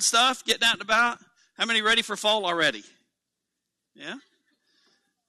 stuff, 0.00 0.44
getting 0.44 0.64
out 0.64 0.74
and 0.74 0.82
about. 0.82 1.18
How 1.56 1.66
many 1.66 1.82
ready 1.82 2.02
for 2.02 2.16
fall 2.16 2.44
already? 2.44 2.82
Yeah. 3.94 4.14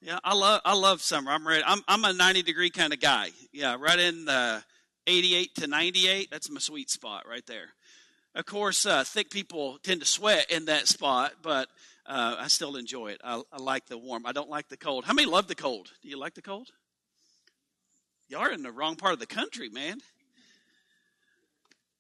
Yeah, 0.02 0.20
I 0.24 0.36
love 0.36 0.62
I 0.64 0.76
love 0.76 1.02
summer. 1.02 1.32
I'm 1.32 1.48
ready. 1.48 1.64
I'm 1.66 1.82
I'm 1.88 2.06
a 2.06 2.14
90 2.14 2.44
degree 2.44 2.70
kind 2.70 2.94
of 2.94 3.00
guy. 3.00 3.30
Yeah, 3.52 3.78
right 3.80 3.98
in 3.98 4.26
the 4.26 4.64
88 5.08 5.56
to 5.56 5.68
98. 5.68 6.30
That's 6.30 6.50
my 6.50 6.60
sweet 6.60 6.90
spot 6.90 7.26
right 7.28 7.46
there. 7.48 7.70
Of 8.36 8.46
course, 8.46 8.86
uh, 8.86 9.04
thick 9.04 9.32
people 9.32 9.80
tend 9.82 10.02
to 10.02 10.06
sweat 10.06 10.52
in 10.52 10.66
that 10.66 10.88
spot, 10.88 11.34
but 11.42 11.70
uh, 12.06 12.36
I 12.38 12.48
still 12.48 12.76
enjoy 12.76 13.08
it. 13.08 13.22
I, 13.24 13.42
I 13.52 13.58
like 13.58 13.88
the 13.88 13.98
warm. 13.98 14.26
I 14.26 14.32
don't 14.32 14.50
like 14.50 14.70
the 14.70 14.78
cold. 14.78 15.06
How 15.06 15.14
many 15.14 15.28
love 15.28 15.48
the 15.48 15.56
cold? 15.56 15.92
Do 16.04 16.10
you 16.10 16.20
like 16.20 16.36
the 16.36 16.44
cold? 16.44 16.70
You 18.30 18.38
are 18.38 18.52
in 18.52 18.62
the 18.62 18.72
wrong 18.72 18.96
part 18.96 19.14
of 19.14 19.20
the 19.20 19.26
country, 19.26 19.70
man. 19.70 20.02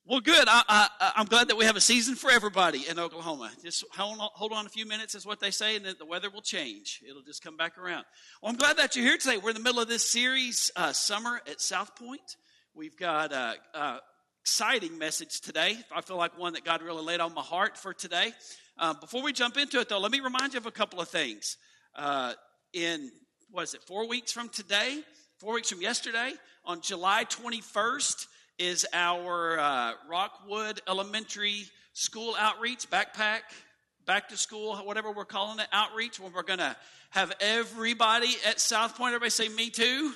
Well, 0.09 0.21
good. 0.21 0.47
I, 0.47 0.87
am 1.17 1.25
glad 1.25 1.49
that 1.49 1.57
we 1.57 1.65
have 1.65 1.75
a 1.75 1.81
season 1.81 2.15
for 2.15 2.31
everybody 2.31 2.87
in 2.87 2.97
Oklahoma. 2.97 3.51
Just 3.61 3.83
hold 3.91 4.17
on, 4.21 4.29
hold 4.31 4.53
on 4.53 4.65
a 4.65 4.69
few 4.69 4.85
minutes, 4.85 5.15
is 5.15 5.25
what 5.25 5.41
they 5.41 5.51
say, 5.51 5.75
and 5.75 5.83
then 5.83 5.95
the 5.99 6.05
weather 6.05 6.29
will 6.29 6.41
change. 6.41 7.03
It'll 7.05 7.23
just 7.23 7.43
come 7.43 7.57
back 7.57 7.77
around. 7.77 8.05
Well, 8.41 8.49
I'm 8.49 8.57
glad 8.57 8.77
that 8.77 8.95
you're 8.95 9.03
here 9.03 9.17
today. 9.17 9.35
We're 9.35 9.49
in 9.49 9.57
the 9.57 9.61
middle 9.61 9.81
of 9.81 9.89
this 9.89 10.09
series, 10.09 10.71
uh, 10.77 10.93
Summer 10.93 11.41
at 11.45 11.57
Southpointe. 11.57 12.37
We've 12.73 12.95
got 12.95 13.33
an 13.33 13.57
uh, 13.73 13.77
uh, 13.77 13.97
exciting 14.41 14.97
message 14.97 15.41
today. 15.41 15.75
I 15.93 15.99
feel 15.99 16.15
like 16.15 16.39
one 16.39 16.53
that 16.53 16.63
God 16.63 16.81
really 16.83 17.03
laid 17.03 17.19
on 17.19 17.33
my 17.33 17.41
heart 17.41 17.77
for 17.77 17.93
today. 17.93 18.31
Uh, 18.77 18.93
before 18.93 19.21
we 19.21 19.33
jump 19.33 19.57
into 19.57 19.77
it, 19.81 19.89
though, 19.89 19.99
let 19.99 20.13
me 20.13 20.21
remind 20.21 20.53
you 20.53 20.59
of 20.59 20.67
a 20.67 20.71
couple 20.71 21.01
of 21.01 21.09
things. 21.09 21.57
Uh, 21.93 22.31
in, 22.71 23.11
what 23.51 23.63
is 23.63 23.73
it, 23.73 23.83
four 23.83 24.07
weeks 24.07 24.31
from 24.31 24.47
today, 24.47 25.01
four 25.39 25.55
weeks 25.55 25.69
from 25.69 25.81
yesterday, 25.81 26.31
on 26.63 26.79
July 26.79 27.25
21st, 27.25 28.27
is 28.59 28.85
our 28.91 29.59
uh, 29.59 29.93
Rockwood 30.09 30.81
Elementary 30.87 31.65
School 31.93 32.35
Outreach, 32.37 32.89
backpack, 32.89 33.41
back 34.05 34.29
to 34.29 34.37
school, 34.37 34.75
whatever 34.77 35.11
we're 35.11 35.25
calling 35.25 35.59
it, 35.59 35.67
outreach, 35.71 36.19
where 36.19 36.31
we're 36.33 36.43
going 36.43 36.59
to 36.59 36.75
have 37.11 37.33
everybody 37.39 38.29
at 38.47 38.57
Southpointe. 38.57 39.07
Everybody 39.07 39.29
say, 39.29 39.49
Me 39.49 39.69
too. 39.69 40.13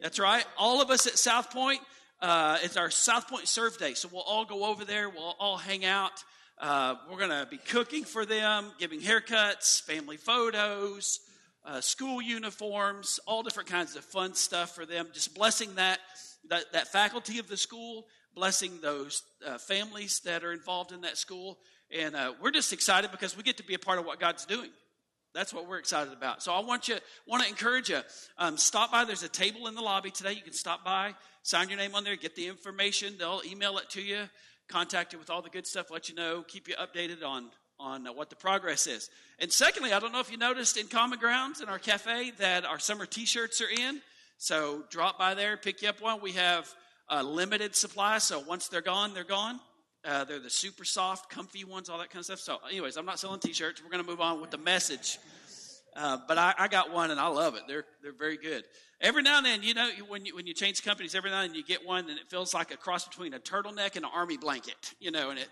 That's 0.00 0.18
right. 0.18 0.44
All 0.56 0.80
of 0.80 0.90
us 0.90 1.06
at 1.06 1.14
Southpointe. 1.14 1.80
Uh, 2.20 2.58
it's 2.62 2.76
our 2.76 2.88
Southpointe 2.88 3.46
Serve 3.46 3.78
Day. 3.78 3.94
So 3.94 4.08
we'll 4.12 4.22
all 4.22 4.44
go 4.44 4.64
over 4.64 4.84
there. 4.84 5.08
We'll 5.08 5.36
all 5.38 5.56
hang 5.56 5.84
out. 5.84 6.24
Uh, 6.58 6.96
we're 7.10 7.18
going 7.18 7.30
to 7.30 7.46
be 7.50 7.56
cooking 7.56 8.04
for 8.04 8.26
them, 8.26 8.72
giving 8.78 9.00
haircuts, 9.00 9.82
family 9.82 10.18
photos, 10.18 11.20
uh, 11.64 11.80
school 11.80 12.20
uniforms, 12.20 13.20
all 13.26 13.42
different 13.42 13.68
kinds 13.68 13.96
of 13.96 14.04
fun 14.04 14.34
stuff 14.34 14.74
for 14.74 14.84
them. 14.84 15.08
Just 15.12 15.34
blessing 15.34 15.74
that 15.76 15.98
that, 16.48 16.72
that 16.72 16.88
faculty 16.88 17.38
of 17.38 17.48
the 17.48 17.56
school, 17.56 18.06
blessing 18.34 18.80
those 18.80 19.22
uh, 19.46 19.58
families 19.58 20.20
that 20.24 20.44
are 20.44 20.52
involved 20.52 20.92
in 20.92 21.02
that 21.02 21.16
school. 21.16 21.58
And 21.96 22.14
uh, 22.14 22.34
we're 22.40 22.50
just 22.50 22.72
excited 22.72 23.10
because 23.10 23.36
we 23.36 23.42
get 23.42 23.56
to 23.58 23.64
be 23.64 23.74
a 23.74 23.78
part 23.78 23.98
of 23.98 24.04
what 24.04 24.20
God's 24.20 24.46
doing. 24.46 24.70
That's 25.32 25.54
what 25.54 25.68
we're 25.68 25.78
excited 25.78 26.12
about. 26.12 26.42
So 26.42 26.52
I 26.52 26.60
want 26.60 26.88
you, 26.88 26.96
want 27.26 27.44
to 27.44 27.48
encourage 27.48 27.88
you. 27.88 28.00
Um, 28.36 28.56
stop 28.56 28.90
by. 28.90 29.04
There's 29.04 29.22
a 29.22 29.28
table 29.28 29.68
in 29.68 29.74
the 29.74 29.80
lobby 29.80 30.10
today. 30.10 30.32
You 30.32 30.42
can 30.42 30.52
stop 30.52 30.84
by, 30.84 31.14
sign 31.42 31.68
your 31.68 31.78
name 31.78 31.94
on 31.94 32.02
there, 32.02 32.16
get 32.16 32.34
the 32.34 32.48
information. 32.48 33.14
They'll 33.18 33.42
email 33.46 33.78
it 33.78 33.88
to 33.90 34.02
you, 34.02 34.28
contact 34.68 35.12
you 35.12 35.20
with 35.20 35.30
all 35.30 35.42
the 35.42 35.50
good 35.50 35.66
stuff, 35.66 35.90
let 35.90 36.08
you 36.08 36.16
know, 36.16 36.42
keep 36.46 36.68
you 36.68 36.74
updated 36.74 37.24
on 37.24 37.50
on 37.78 38.06
uh, 38.06 38.12
what 38.12 38.28
the 38.28 38.36
progress 38.36 38.86
is. 38.86 39.08
And 39.38 39.50
secondly, 39.50 39.92
I 39.92 40.00
don't 40.00 40.12
know 40.12 40.20
if 40.20 40.30
you 40.30 40.36
noticed 40.36 40.76
in 40.76 40.86
Common 40.86 41.18
Grounds 41.18 41.62
in 41.62 41.68
our 41.68 41.78
cafe 41.78 42.30
that 42.38 42.64
our 42.66 42.78
summer 42.78 43.06
T-shirts 43.06 43.60
are 43.62 43.70
in. 43.70 44.02
So 44.40 44.84
drop 44.88 45.18
by 45.18 45.34
there, 45.34 45.58
pick 45.58 45.82
you 45.82 45.90
up 45.90 46.00
one. 46.00 46.22
We 46.22 46.32
have 46.32 46.66
a 47.10 47.22
limited 47.22 47.76
supply, 47.76 48.16
so 48.16 48.40
once 48.40 48.68
they're 48.68 48.80
gone, 48.80 49.12
they're 49.12 49.22
gone. 49.22 49.60
Uh, 50.02 50.24
they're 50.24 50.38
the 50.38 50.48
super 50.48 50.82
soft, 50.82 51.28
comfy 51.28 51.62
ones, 51.64 51.90
all 51.90 51.98
that 51.98 52.08
kind 52.08 52.20
of 52.20 52.24
stuff. 52.24 52.40
So, 52.40 52.56
anyways, 52.66 52.96
I'm 52.96 53.04
not 53.04 53.18
selling 53.18 53.40
T-shirts. 53.40 53.82
We're 53.84 53.90
going 53.90 54.02
to 54.02 54.10
move 54.10 54.22
on 54.22 54.40
with 54.40 54.50
the 54.50 54.56
message. 54.56 55.18
Uh, 55.94 56.16
but 56.26 56.38
I, 56.38 56.54
I, 56.58 56.68
got 56.68 56.90
one 56.90 57.10
and 57.10 57.20
I 57.20 57.26
love 57.26 57.54
it. 57.54 57.64
They're 57.68 57.84
they're 58.02 58.14
very 58.14 58.38
good. 58.38 58.64
Every 59.02 59.22
now 59.22 59.36
and 59.36 59.44
then, 59.44 59.62
you 59.62 59.74
know, 59.74 59.90
when 60.08 60.24
you 60.24 60.34
when 60.34 60.46
you 60.46 60.54
change 60.54 60.82
companies, 60.82 61.14
every 61.14 61.28
now 61.28 61.42
and 61.42 61.50
then 61.50 61.56
you 61.56 61.64
get 61.64 61.84
one 61.84 62.08
and 62.08 62.18
it 62.18 62.30
feels 62.30 62.54
like 62.54 62.72
a 62.72 62.78
cross 62.78 63.06
between 63.06 63.34
a 63.34 63.38
turtleneck 63.38 63.96
and 63.96 64.06
an 64.06 64.10
army 64.14 64.38
blanket. 64.38 64.94
You 65.00 65.10
know, 65.10 65.28
and 65.28 65.38
it 65.38 65.48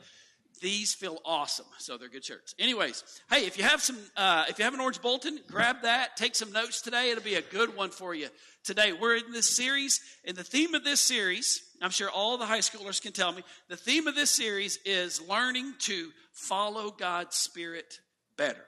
these 0.60 0.94
feel 0.94 1.18
awesome, 1.24 1.66
so 1.78 1.98
they're 1.98 2.08
good 2.08 2.24
shirts. 2.24 2.54
Anyways, 2.58 3.04
hey, 3.30 3.46
if 3.46 3.58
you 3.58 3.64
have 3.64 3.82
some, 3.82 3.98
uh, 4.16 4.44
if 4.48 4.58
you 4.58 4.64
have 4.64 4.74
an 4.74 4.80
orange 4.80 5.02
bulletin, 5.02 5.40
grab 5.48 5.82
that. 5.82 6.16
Take 6.16 6.34
some 6.34 6.52
notes 6.52 6.80
today. 6.80 7.10
It'll 7.10 7.22
be 7.22 7.34
a 7.34 7.42
good 7.42 7.76
one 7.76 7.90
for 7.90 8.14
you 8.14 8.28
today. 8.68 8.92
We're 8.92 9.16
in 9.16 9.32
this 9.32 9.48
series, 9.48 10.02
and 10.26 10.36
the 10.36 10.44
theme 10.44 10.74
of 10.74 10.84
this 10.84 11.00
series, 11.00 11.62
I'm 11.80 11.88
sure 11.88 12.10
all 12.10 12.36
the 12.36 12.44
high 12.44 12.58
schoolers 12.58 13.00
can 13.00 13.12
tell 13.12 13.32
me, 13.32 13.42
the 13.70 13.78
theme 13.78 14.06
of 14.06 14.14
this 14.14 14.30
series 14.30 14.78
is 14.84 15.26
learning 15.26 15.72
to 15.80 16.10
follow 16.32 16.90
God's 16.90 17.34
Spirit 17.34 17.98
better. 18.36 18.62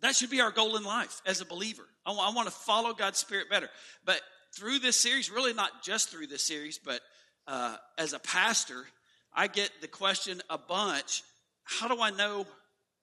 That 0.00 0.16
should 0.16 0.30
be 0.30 0.40
our 0.40 0.50
goal 0.50 0.76
in 0.76 0.84
life 0.84 1.20
as 1.26 1.42
a 1.42 1.44
believer. 1.44 1.82
I 2.06 2.12
want, 2.12 2.34
want 2.34 2.48
to 2.48 2.54
follow 2.54 2.94
God's 2.94 3.18
Spirit 3.18 3.50
better. 3.50 3.68
But 4.06 4.22
through 4.56 4.78
this 4.78 4.96
series, 4.96 5.30
really 5.30 5.52
not 5.52 5.82
just 5.82 6.08
through 6.08 6.28
this 6.28 6.42
series, 6.42 6.78
but 6.78 7.02
uh, 7.46 7.76
as 7.98 8.14
a 8.14 8.18
pastor, 8.18 8.86
I 9.34 9.48
get 9.48 9.70
the 9.82 9.88
question 9.88 10.40
a 10.48 10.56
bunch 10.56 11.22
how 11.62 11.88
do 11.88 12.00
I 12.00 12.08
know 12.10 12.46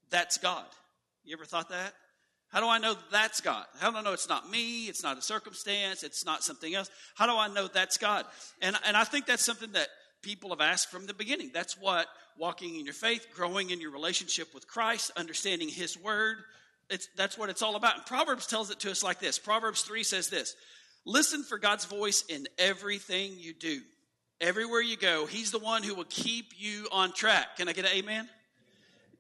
that's 0.10 0.40
God? 0.40 0.66
You 1.24 1.36
ever 1.36 1.46
thought 1.46 1.70
that? 1.70 1.94
How 2.52 2.60
do 2.60 2.68
I 2.68 2.80
know 2.80 2.96
that's 3.12 3.42
God? 3.42 3.66
How 3.80 3.92
do 3.92 3.98
I 3.98 4.02
know 4.02 4.14
it's 4.14 4.30
not 4.30 4.50
me? 4.50 4.88
It's 4.88 5.04
not 5.04 5.18
a 5.18 5.22
circumstance. 5.22 6.04
It's 6.04 6.26
not 6.26 6.44
something 6.44 6.74
else. 6.74 6.90
How 7.16 7.26
do 7.26 7.38
I 7.38 7.48
know 7.48 7.68
that's 7.68 7.98
God? 7.98 8.26
And, 8.62 8.76
and 8.86 8.98
I 8.98 9.04
think 9.06 9.26
that's 9.26 9.44
something 9.44 9.72
that 9.72 9.88
people 10.22 10.50
have 10.50 10.62
asked 10.62 10.92
from 10.92 11.06
the 11.06 11.14
beginning. 11.14 11.52
That's 11.54 11.80
what 11.80 12.08
walking 12.38 12.76
in 12.76 12.86
your 12.86 12.94
faith, 12.94 13.28
growing 13.34 13.70
in 13.70 13.80
your 13.80 13.92
relationship 13.92 14.54
with 14.54 14.68
Christ, 14.68 15.12
understanding 15.16 15.70
His 15.70 15.98
Word, 15.98 16.38
it's, 16.92 17.08
that's 17.16 17.38
what 17.38 17.50
it's 17.50 17.62
all 17.62 17.78
about. 17.78 17.96
And 17.96 18.06
Proverbs 18.06 18.46
tells 18.46 18.70
it 18.70 18.80
to 18.82 18.92
us 18.92 19.02
like 19.02 19.20
this 19.20 19.40
Proverbs 19.40 19.82
3 19.82 20.04
says 20.04 20.30
this 20.30 20.56
Listen 21.06 21.44
for 21.44 21.58
God's 21.58 21.86
voice 21.86 22.24
in 22.28 22.48
everything 22.60 23.34
you 23.38 23.54
do. 23.54 23.82
Everywhere 24.42 24.82
you 24.82 24.98
go, 24.98 25.26
He's 25.26 25.52
the 25.52 25.60
one 25.60 25.84
who 25.84 25.96
will 25.96 26.06
keep 26.10 26.52
you 26.58 26.88
on 26.92 27.14
track. 27.14 27.58
Can 27.58 27.70
I 27.70 27.74
get 27.74 27.86
an 27.86 27.92
amen? 27.96 28.28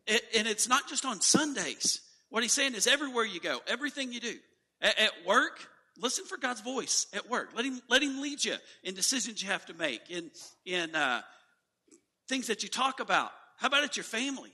It, 0.05 0.21
and 0.37 0.47
it's 0.47 0.67
not 0.67 0.87
just 0.89 1.05
on 1.05 1.21
Sundays. 1.21 2.01
What 2.31 2.41
He's 2.41 2.53
saying 2.53 2.73
is 2.73 2.87
everywhere 2.87 3.25
you 3.25 3.39
go, 3.39 3.59
everything 3.67 4.11
you 4.11 4.19
do. 4.19 4.35
At, 4.81 4.97
at 4.97 5.11
work, 5.27 5.67
listen 5.99 6.25
for 6.25 6.37
God's 6.37 6.61
voice 6.61 7.05
at 7.13 7.29
work. 7.29 7.51
Let 7.55 7.65
Him, 7.65 7.79
let 7.87 8.01
him 8.01 8.19
lead 8.21 8.43
you 8.43 8.55
in 8.83 8.95
decisions 8.95 9.43
you 9.43 9.49
have 9.49 9.65
to 9.67 9.75
make, 9.75 10.09
in, 10.09 10.31
in 10.65 10.95
uh, 10.95 11.21
things 12.27 12.47
that 12.47 12.63
you 12.63 12.69
talk 12.69 12.99
about. 12.99 13.31
How 13.57 13.67
about 13.67 13.83
at 13.83 13.95
your 13.95 14.03
family? 14.03 14.51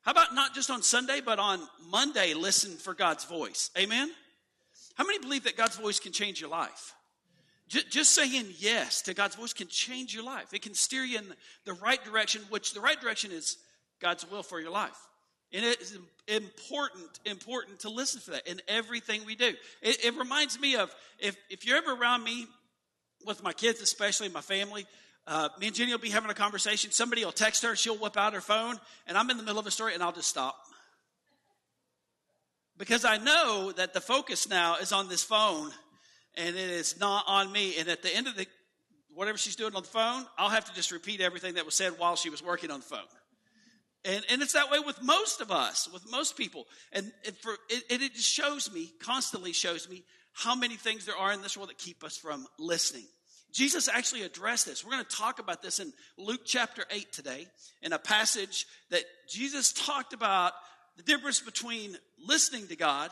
How 0.00 0.12
about 0.12 0.34
not 0.34 0.54
just 0.54 0.70
on 0.70 0.82
Sunday, 0.82 1.20
but 1.22 1.38
on 1.38 1.60
Monday, 1.90 2.32
listen 2.32 2.76
for 2.76 2.94
God's 2.94 3.24
voice? 3.24 3.70
Amen? 3.76 4.10
How 4.94 5.04
many 5.04 5.18
believe 5.18 5.44
that 5.44 5.56
God's 5.56 5.76
voice 5.76 5.98
can 6.00 6.12
change 6.12 6.40
your 6.40 6.48
life? 6.48 6.94
Just 7.68 8.14
saying 8.14 8.46
yes 8.58 9.02
to 9.02 9.14
God's 9.14 9.34
voice 9.34 9.52
can 9.52 9.66
change 9.66 10.14
your 10.14 10.22
life. 10.22 10.54
It 10.54 10.62
can 10.62 10.74
steer 10.74 11.02
you 11.02 11.18
in 11.18 11.24
the 11.64 11.72
right 11.72 12.02
direction, 12.04 12.42
which 12.48 12.72
the 12.72 12.80
right 12.80 13.00
direction 13.00 13.32
is 13.32 13.56
God's 14.00 14.30
will 14.30 14.44
for 14.44 14.60
your 14.60 14.70
life. 14.70 14.96
And 15.52 15.64
it 15.64 15.80
is 15.80 15.98
important, 16.26 17.20
important 17.24 17.80
to 17.80 17.88
listen 17.88 18.20
for 18.20 18.32
that 18.32 18.46
in 18.46 18.60
everything 18.68 19.24
we 19.24 19.36
do. 19.36 19.52
It, 19.80 20.04
it 20.04 20.16
reminds 20.16 20.58
me 20.58 20.76
of 20.76 20.94
if, 21.18 21.36
if 21.48 21.66
you're 21.66 21.78
ever 21.78 21.94
around 21.94 22.24
me, 22.24 22.46
with 23.24 23.42
my 23.42 23.52
kids, 23.52 23.80
especially 23.80 24.28
my 24.28 24.40
family, 24.40 24.86
uh, 25.26 25.48
me 25.58 25.66
and 25.66 25.74
Jenny 25.74 25.90
will 25.90 25.98
be 25.98 26.10
having 26.10 26.30
a 26.30 26.34
conversation. 26.34 26.92
Somebody 26.92 27.24
will 27.24 27.32
text 27.32 27.64
her, 27.64 27.74
she'll 27.74 27.98
whip 27.98 28.16
out 28.16 28.34
her 28.34 28.40
phone, 28.40 28.78
and 29.06 29.18
I'm 29.18 29.28
in 29.30 29.36
the 29.36 29.42
middle 29.42 29.58
of 29.58 29.66
a 29.66 29.70
story, 29.70 29.94
and 29.94 30.02
I'll 30.02 30.12
just 30.12 30.28
stop. 30.28 30.56
Because 32.78 33.04
I 33.04 33.16
know 33.16 33.72
that 33.72 33.94
the 33.94 34.00
focus 34.00 34.48
now 34.48 34.76
is 34.76 34.92
on 34.92 35.08
this 35.08 35.22
phone 35.22 35.72
and 36.36 36.54
it 36.54 36.70
is 36.70 37.00
not 37.00 37.24
on 37.26 37.50
me. 37.50 37.78
And 37.78 37.88
at 37.88 38.02
the 38.02 38.14
end 38.14 38.26
of 38.26 38.36
the 38.36 38.46
whatever 39.14 39.38
she's 39.38 39.56
doing 39.56 39.74
on 39.74 39.82
the 39.82 39.88
phone, 39.88 40.26
I'll 40.36 40.50
have 40.50 40.66
to 40.66 40.74
just 40.74 40.92
repeat 40.92 41.22
everything 41.22 41.54
that 41.54 41.64
was 41.64 41.74
said 41.74 41.94
while 41.96 42.16
she 42.16 42.28
was 42.28 42.44
working 42.44 42.70
on 42.70 42.80
the 42.80 42.86
phone. 42.86 42.98
And, 44.04 44.24
and 44.30 44.42
it's 44.42 44.52
that 44.52 44.70
way 44.70 44.78
with 44.78 45.02
most 45.02 45.40
of 45.40 45.50
us, 45.50 45.88
with 45.92 46.08
most 46.10 46.36
people. 46.36 46.66
And, 46.92 47.12
for, 47.40 47.54
it, 47.68 48.02
it 48.02 48.16
shows 48.16 48.72
me, 48.72 48.92
constantly 49.00 49.52
shows 49.52 49.88
me, 49.88 50.04
how 50.32 50.54
many 50.54 50.76
things 50.76 51.06
there 51.06 51.16
are 51.16 51.32
in 51.32 51.42
this 51.42 51.56
world 51.56 51.70
that 51.70 51.78
keep 51.78 52.04
us 52.04 52.16
from 52.16 52.46
listening. 52.58 53.06
Jesus 53.52 53.88
actually 53.88 54.22
addressed 54.22 54.66
this. 54.66 54.84
We're 54.84 54.92
going 54.92 55.04
to 55.04 55.16
talk 55.16 55.38
about 55.38 55.62
this 55.62 55.80
in 55.80 55.92
Luke 56.18 56.42
chapter 56.44 56.84
8 56.90 57.10
today, 57.10 57.46
in 57.80 57.94
a 57.94 57.98
passage 57.98 58.66
that 58.90 59.02
Jesus 59.30 59.72
talked 59.72 60.12
about 60.12 60.52
the 60.96 61.02
difference 61.02 61.40
between 61.40 61.96
listening 62.18 62.66
to 62.68 62.76
God 62.76 63.10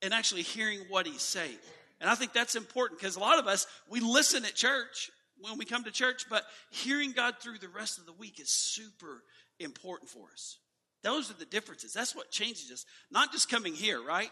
and 0.00 0.14
actually 0.14 0.42
hearing 0.42 0.80
what 0.88 1.06
He's 1.06 1.22
saying. 1.22 1.58
And 2.00 2.08
I 2.08 2.14
think 2.14 2.32
that's 2.32 2.54
important 2.54 3.00
because 3.00 3.16
a 3.16 3.20
lot 3.20 3.38
of 3.38 3.46
us, 3.46 3.66
we 3.88 4.00
listen 4.00 4.44
at 4.44 4.54
church 4.54 5.10
when 5.40 5.58
we 5.58 5.64
come 5.64 5.84
to 5.84 5.90
church, 5.90 6.26
but 6.30 6.44
hearing 6.70 7.12
God 7.12 7.34
through 7.40 7.58
the 7.58 7.68
rest 7.68 7.98
of 7.98 8.06
the 8.06 8.12
week 8.12 8.38
is 8.40 8.50
super 8.50 9.22
important 9.60 10.10
for 10.10 10.28
us. 10.32 10.58
Those 11.02 11.30
are 11.30 11.34
the 11.34 11.44
differences. 11.44 11.92
That's 11.92 12.14
what 12.14 12.30
changes 12.30 12.70
us. 12.70 12.84
Not 13.10 13.32
just 13.32 13.48
coming 13.48 13.74
here, 13.74 14.02
right? 14.02 14.30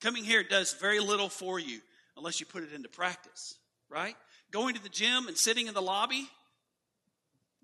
Coming 0.00 0.24
here 0.24 0.42
does 0.42 0.74
very 0.74 1.00
little 1.00 1.28
for 1.28 1.58
you 1.58 1.80
unless 2.16 2.40
you 2.40 2.46
put 2.46 2.62
it 2.62 2.72
into 2.74 2.88
practice, 2.88 3.56
right? 3.88 4.14
Going 4.50 4.74
to 4.74 4.82
the 4.82 4.88
gym 4.88 5.28
and 5.28 5.36
sitting 5.36 5.68
in 5.68 5.74
the 5.74 5.82
lobby 5.82 6.28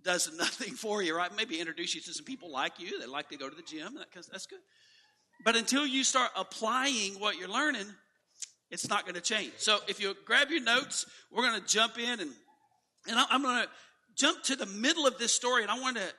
does 0.02 0.30
nothing 0.38 0.74
for 0.74 1.02
you, 1.02 1.16
right? 1.16 1.30
Maybe 1.36 1.60
introduce 1.60 1.94
you 1.94 2.00
to 2.02 2.14
some 2.14 2.24
people 2.24 2.50
like 2.50 2.78
you 2.78 3.00
that 3.00 3.10
like 3.10 3.28
to 3.30 3.36
go 3.36 3.48
to 3.48 3.54
the 3.56 3.62
gym. 3.62 3.98
That's 4.14 4.46
good. 4.46 4.60
But 5.44 5.56
until 5.56 5.86
you 5.86 6.04
start 6.04 6.30
applying 6.36 7.14
what 7.14 7.38
you're 7.38 7.48
learning, 7.48 7.86
it's 8.70 8.88
not 8.88 9.02
going 9.04 9.16
to 9.16 9.20
change. 9.20 9.52
So 9.58 9.78
if 9.88 10.00
you 10.00 10.14
grab 10.24 10.50
your 10.50 10.62
notes, 10.62 11.04
we're 11.30 11.42
going 11.42 11.60
to 11.60 11.66
jump 11.66 11.98
in 11.98 12.20
and 12.20 12.30
and 13.08 13.18
I'm 13.30 13.42
going 13.42 13.64
to 13.64 13.68
jump 14.16 14.42
to 14.44 14.56
the 14.56 14.66
middle 14.66 15.06
of 15.06 15.18
this 15.18 15.32
story, 15.32 15.62
and 15.62 15.70
I 15.70 15.80
want 15.80 15.96
to 15.96 16.12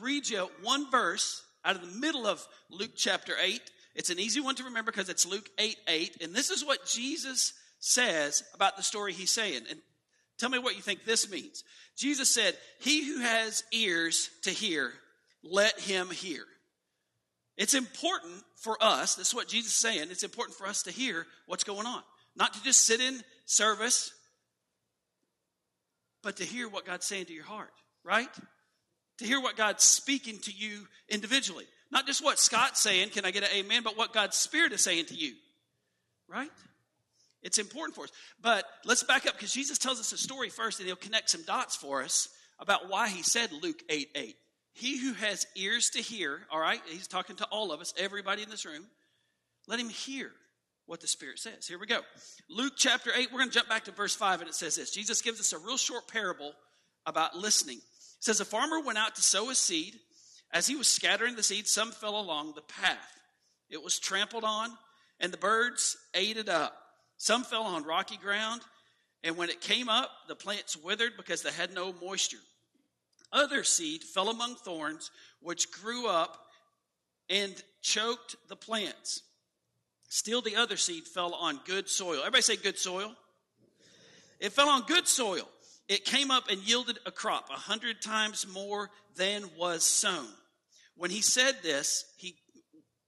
read 0.00 0.28
you 0.28 0.48
one 0.62 0.90
verse 0.90 1.42
out 1.64 1.76
of 1.76 1.82
the 1.82 1.98
middle 1.98 2.26
of 2.26 2.46
Luke 2.70 2.92
chapter 2.96 3.34
8. 3.40 3.60
It's 3.94 4.10
an 4.10 4.18
easy 4.18 4.40
one 4.40 4.54
to 4.56 4.64
remember 4.64 4.92
because 4.92 5.08
it's 5.08 5.26
Luke 5.26 5.48
8 5.58 5.76
8. 5.88 6.16
And 6.22 6.34
this 6.34 6.50
is 6.50 6.64
what 6.64 6.86
Jesus 6.86 7.54
says 7.78 8.42
about 8.54 8.76
the 8.76 8.82
story 8.82 9.12
he's 9.12 9.30
saying. 9.30 9.62
And 9.70 9.80
tell 10.38 10.50
me 10.50 10.58
what 10.58 10.76
you 10.76 10.82
think 10.82 11.04
this 11.04 11.30
means. 11.30 11.64
Jesus 11.96 12.28
said, 12.28 12.56
He 12.80 13.06
who 13.06 13.20
has 13.20 13.64
ears 13.72 14.30
to 14.42 14.50
hear, 14.50 14.92
let 15.42 15.78
him 15.80 16.10
hear. 16.10 16.44
It's 17.56 17.74
important 17.74 18.34
for 18.56 18.76
us, 18.82 19.14
that's 19.14 19.34
what 19.34 19.48
Jesus 19.48 19.70
is 19.70 19.76
saying, 19.76 20.08
it's 20.10 20.22
important 20.22 20.58
for 20.58 20.66
us 20.66 20.82
to 20.82 20.90
hear 20.90 21.26
what's 21.46 21.64
going 21.64 21.86
on. 21.86 22.02
Not 22.34 22.52
to 22.52 22.62
just 22.62 22.82
sit 22.82 23.00
in 23.00 23.22
service, 23.46 24.12
but 26.26 26.38
to 26.38 26.44
hear 26.44 26.68
what 26.68 26.84
God's 26.84 27.06
saying 27.06 27.26
to 27.26 27.32
your 27.32 27.44
heart, 27.44 27.70
right? 28.02 28.28
To 29.18 29.24
hear 29.24 29.40
what 29.40 29.56
God's 29.56 29.84
speaking 29.84 30.40
to 30.40 30.50
you 30.50 30.88
individually. 31.08 31.66
Not 31.92 32.04
just 32.04 32.22
what 32.22 32.40
Scott's 32.40 32.80
saying, 32.80 33.10
can 33.10 33.24
I 33.24 33.30
get 33.30 33.44
an 33.44 33.50
amen, 33.54 33.82
but 33.84 33.96
what 33.96 34.12
God's 34.12 34.36
Spirit 34.36 34.72
is 34.72 34.80
saying 34.80 35.04
to 35.06 35.14
you, 35.14 35.34
right? 36.28 36.50
It's 37.44 37.58
important 37.58 37.94
for 37.94 38.02
us. 38.02 38.10
But 38.42 38.64
let's 38.84 39.04
back 39.04 39.24
up 39.28 39.34
because 39.34 39.52
Jesus 39.52 39.78
tells 39.78 40.00
us 40.00 40.12
a 40.12 40.18
story 40.18 40.48
first 40.48 40.80
and 40.80 40.88
he'll 40.88 40.96
connect 40.96 41.30
some 41.30 41.44
dots 41.44 41.76
for 41.76 42.02
us 42.02 42.28
about 42.58 42.90
why 42.90 43.08
he 43.08 43.22
said 43.22 43.52
Luke 43.62 43.84
8 43.88 44.08
8. 44.16 44.36
He 44.72 44.98
who 44.98 45.12
has 45.12 45.46
ears 45.54 45.90
to 45.90 46.02
hear, 46.02 46.40
all 46.50 46.58
right, 46.58 46.80
he's 46.88 47.06
talking 47.06 47.36
to 47.36 47.44
all 47.52 47.70
of 47.70 47.80
us, 47.80 47.94
everybody 47.96 48.42
in 48.42 48.50
this 48.50 48.66
room, 48.66 48.84
let 49.68 49.78
him 49.78 49.90
hear 49.90 50.32
what 50.86 51.00
the 51.00 51.08
Spirit 51.08 51.38
says. 51.38 51.66
Here 51.66 51.78
we 51.78 51.86
go. 51.86 52.00
Luke 52.48 52.74
chapter 52.76 53.10
8, 53.14 53.32
we're 53.32 53.40
going 53.40 53.50
to 53.50 53.54
jump 53.54 53.68
back 53.68 53.84
to 53.84 53.90
verse 53.90 54.14
5, 54.14 54.40
and 54.40 54.48
it 54.48 54.54
says 54.54 54.76
this 54.76 54.90
Jesus 54.90 55.22
gives 55.22 55.40
us 55.40 55.52
a 55.52 55.58
real 55.58 55.76
short 55.76 56.08
parable 56.08 56.52
about 57.04 57.36
listening. 57.36 57.78
It 57.78 58.24
says, 58.24 58.40
A 58.40 58.44
farmer 58.44 58.80
went 58.80 58.98
out 58.98 59.14
to 59.16 59.22
sow 59.22 59.48
his 59.48 59.58
seed. 59.58 59.94
As 60.52 60.68
he 60.68 60.76
was 60.76 60.86
scattering 60.86 61.34
the 61.34 61.42
seed, 61.42 61.66
some 61.66 61.90
fell 61.90 62.18
along 62.18 62.52
the 62.54 62.62
path. 62.62 63.20
It 63.68 63.82
was 63.82 63.98
trampled 63.98 64.44
on, 64.44 64.70
and 65.18 65.32
the 65.32 65.38
birds 65.38 65.96
ate 66.14 66.36
it 66.36 66.48
up. 66.48 66.72
Some 67.16 67.42
fell 67.42 67.64
on 67.64 67.84
rocky 67.84 68.16
ground, 68.16 68.62
and 69.24 69.36
when 69.36 69.50
it 69.50 69.60
came 69.60 69.88
up, 69.88 70.10
the 70.28 70.36
plants 70.36 70.76
withered 70.76 71.16
because 71.16 71.42
they 71.42 71.50
had 71.50 71.74
no 71.74 71.92
moisture. 72.00 72.38
Other 73.32 73.64
seed 73.64 74.04
fell 74.04 74.28
among 74.28 74.54
thorns, 74.54 75.10
which 75.40 75.72
grew 75.72 76.06
up 76.06 76.38
and 77.28 77.60
choked 77.82 78.36
the 78.48 78.56
plants. 78.56 79.22
Still, 80.08 80.42
the 80.42 80.56
other 80.56 80.76
seed 80.76 81.04
fell 81.06 81.34
on 81.34 81.60
good 81.66 81.88
soil. 81.88 82.20
Everybody 82.20 82.42
say 82.42 82.56
good 82.56 82.78
soil. 82.78 83.14
It 84.40 84.52
fell 84.52 84.68
on 84.68 84.82
good 84.82 85.08
soil. 85.08 85.48
It 85.88 86.04
came 86.04 86.30
up 86.30 86.48
and 86.50 86.60
yielded 86.60 86.98
a 87.06 87.10
crop 87.10 87.48
a 87.50 87.54
hundred 87.54 88.02
times 88.02 88.46
more 88.52 88.90
than 89.16 89.44
was 89.58 89.84
sown. 89.84 90.26
When 90.96 91.10
he 91.10 91.20
said 91.20 91.56
this, 91.62 92.04
he 92.16 92.36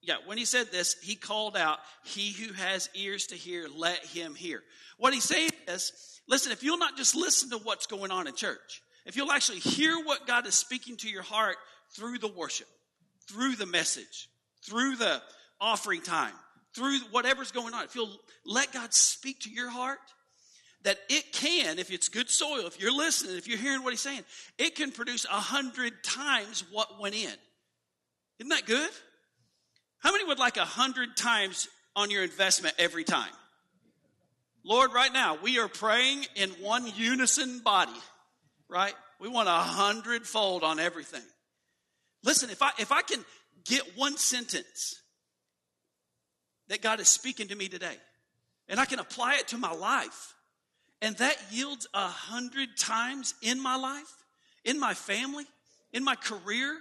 yeah, 0.00 0.16
when 0.26 0.38
he 0.38 0.44
said 0.44 0.70
this, 0.70 0.96
he 1.02 1.16
called 1.16 1.56
out, 1.56 1.78
He 2.04 2.32
who 2.32 2.52
has 2.54 2.88
ears 2.94 3.26
to 3.26 3.34
hear, 3.34 3.66
let 3.76 3.98
him 4.06 4.34
hear. 4.34 4.62
What 4.96 5.12
he's 5.12 5.24
saying 5.24 5.50
is, 5.66 5.92
listen, 6.28 6.52
if 6.52 6.62
you'll 6.62 6.78
not 6.78 6.96
just 6.96 7.14
listen 7.14 7.50
to 7.50 7.58
what's 7.58 7.86
going 7.86 8.10
on 8.10 8.26
in 8.26 8.34
church, 8.34 8.82
if 9.04 9.16
you'll 9.16 9.32
actually 9.32 9.58
hear 9.58 9.96
what 10.02 10.26
God 10.26 10.46
is 10.46 10.54
speaking 10.54 10.96
to 10.98 11.10
your 11.10 11.22
heart 11.22 11.56
through 11.94 12.18
the 12.18 12.28
worship, 12.28 12.68
through 13.28 13.56
the 13.56 13.66
message, 13.66 14.28
through 14.64 14.96
the 14.96 15.20
offering 15.60 16.00
time, 16.00 16.34
through 16.78 17.00
whatever's 17.10 17.50
going 17.50 17.74
on, 17.74 17.84
if 17.84 17.94
you'll 17.94 18.16
let 18.46 18.72
God 18.72 18.94
speak 18.94 19.40
to 19.40 19.50
your 19.50 19.68
heart, 19.68 19.98
that 20.84 20.96
it 21.08 21.32
can, 21.32 21.78
if 21.78 21.90
it's 21.90 22.08
good 22.08 22.30
soil, 22.30 22.66
if 22.66 22.80
you're 22.80 22.96
listening, 22.96 23.36
if 23.36 23.48
you're 23.48 23.58
hearing 23.58 23.82
what 23.82 23.92
he's 23.92 24.00
saying, 24.00 24.22
it 24.58 24.76
can 24.76 24.92
produce 24.92 25.24
a 25.24 25.28
hundred 25.28 26.04
times 26.04 26.64
what 26.70 27.00
went 27.00 27.16
in. 27.16 27.34
Isn't 28.38 28.50
that 28.50 28.64
good? 28.64 28.90
How 29.98 30.12
many 30.12 30.24
would 30.24 30.38
like 30.38 30.56
a 30.56 30.64
hundred 30.64 31.16
times 31.16 31.68
on 31.96 32.12
your 32.12 32.22
investment 32.22 32.76
every 32.78 33.02
time? 33.02 33.32
Lord, 34.64 34.92
right 34.92 35.12
now, 35.12 35.36
we 35.42 35.58
are 35.58 35.66
praying 35.66 36.26
in 36.36 36.50
one 36.50 36.86
unison 36.94 37.58
body, 37.58 37.90
right? 38.68 38.94
We 39.20 39.28
want 39.28 39.48
a 39.48 39.52
hundredfold 39.52 40.62
on 40.62 40.78
everything. 40.78 41.22
Listen, 42.22 42.50
if 42.50 42.62
I 42.62 42.70
if 42.78 42.92
I 42.92 43.02
can 43.02 43.24
get 43.64 43.82
one 43.96 44.16
sentence 44.16 45.00
that 46.68 46.82
God 46.82 47.00
is 47.00 47.08
speaking 47.08 47.48
to 47.48 47.56
me 47.56 47.68
today. 47.68 47.96
And 48.68 48.78
I 48.78 48.84
can 48.84 48.98
apply 48.98 49.36
it 49.36 49.48
to 49.48 49.58
my 49.58 49.72
life. 49.72 50.34
And 51.00 51.16
that 51.18 51.36
yields 51.50 51.86
a 51.94 52.06
hundred 52.06 52.76
times 52.76 53.34
in 53.42 53.60
my 53.60 53.76
life, 53.76 54.12
in 54.64 54.78
my 54.80 54.94
family, 54.94 55.44
in 55.92 56.04
my 56.04 56.16
career, 56.16 56.76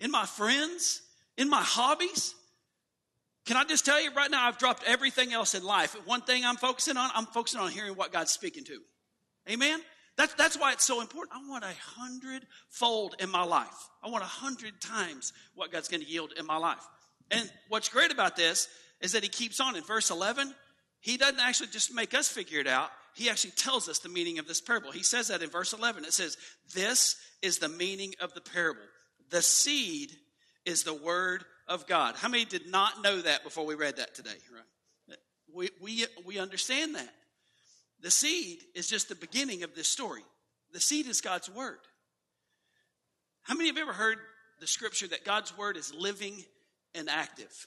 in 0.00 0.10
my 0.10 0.24
friends, 0.24 1.02
in 1.36 1.48
my 1.50 1.62
hobbies. 1.62 2.34
Can 3.46 3.56
I 3.56 3.64
just 3.64 3.84
tell 3.84 4.00
you 4.00 4.12
right 4.14 4.30
now, 4.30 4.46
I've 4.46 4.58
dropped 4.58 4.84
everything 4.84 5.32
else 5.32 5.54
in 5.54 5.64
life. 5.64 5.96
One 6.06 6.20
thing 6.22 6.44
I'm 6.44 6.56
focusing 6.56 6.96
on, 6.96 7.10
I'm 7.14 7.26
focusing 7.26 7.60
on 7.60 7.70
hearing 7.70 7.96
what 7.96 8.12
God's 8.12 8.30
speaking 8.30 8.64
to. 8.64 8.80
Amen? 9.50 9.80
That's, 10.16 10.34
that's 10.34 10.58
why 10.58 10.72
it's 10.72 10.84
so 10.84 11.00
important. 11.00 11.36
I 11.36 11.48
want 11.48 11.64
a 11.64 11.74
hundredfold 11.96 13.16
in 13.20 13.30
my 13.30 13.42
life. 13.42 13.88
I 14.02 14.10
want 14.10 14.22
a 14.22 14.28
hundred 14.28 14.80
times 14.80 15.32
what 15.54 15.72
God's 15.72 15.88
going 15.88 16.02
to 16.02 16.08
yield 16.08 16.34
in 16.38 16.46
my 16.46 16.58
life. 16.58 16.86
And 17.30 17.50
what's 17.68 17.88
great 17.88 18.12
about 18.12 18.36
this 18.36 18.68
is 19.00 19.12
that 19.12 19.22
he 19.22 19.28
keeps 19.28 19.60
on 19.60 19.76
in 19.76 19.82
verse 19.82 20.10
11. 20.10 20.54
He 21.00 21.16
doesn't 21.16 21.40
actually 21.40 21.68
just 21.68 21.94
make 21.94 22.14
us 22.14 22.28
figure 22.28 22.60
it 22.60 22.66
out. 22.66 22.90
He 23.14 23.30
actually 23.30 23.52
tells 23.52 23.88
us 23.88 23.98
the 23.98 24.08
meaning 24.08 24.38
of 24.38 24.46
this 24.46 24.60
parable. 24.60 24.92
He 24.92 25.02
says 25.02 25.28
that 25.28 25.42
in 25.42 25.50
verse 25.50 25.72
11. 25.72 26.04
It 26.04 26.12
says, 26.12 26.36
This 26.74 27.16
is 27.42 27.58
the 27.58 27.68
meaning 27.68 28.14
of 28.20 28.34
the 28.34 28.40
parable. 28.40 28.82
The 29.30 29.42
seed 29.42 30.12
is 30.64 30.84
the 30.84 30.94
word 30.94 31.44
of 31.66 31.86
God. 31.86 32.16
How 32.16 32.28
many 32.28 32.44
did 32.44 32.70
not 32.70 33.02
know 33.02 33.20
that 33.20 33.42
before 33.44 33.64
we 33.64 33.74
read 33.74 33.96
that 33.96 34.14
today? 34.14 34.30
Right? 34.52 35.18
We, 35.52 35.70
we, 35.80 36.06
we 36.24 36.38
understand 36.38 36.94
that. 36.94 37.12
The 38.02 38.10
seed 38.10 38.58
is 38.74 38.88
just 38.88 39.08
the 39.08 39.14
beginning 39.14 39.62
of 39.62 39.74
this 39.74 39.88
story. 39.88 40.22
The 40.72 40.80
seed 40.80 41.06
is 41.06 41.20
God's 41.20 41.50
word. 41.50 41.78
How 43.42 43.54
many 43.54 43.68
have 43.68 43.78
ever 43.78 43.92
heard 43.92 44.18
the 44.60 44.66
scripture 44.66 45.08
that 45.08 45.24
God's 45.24 45.56
word 45.56 45.76
is 45.76 45.92
living 45.94 46.44
and 46.94 47.08
active? 47.08 47.66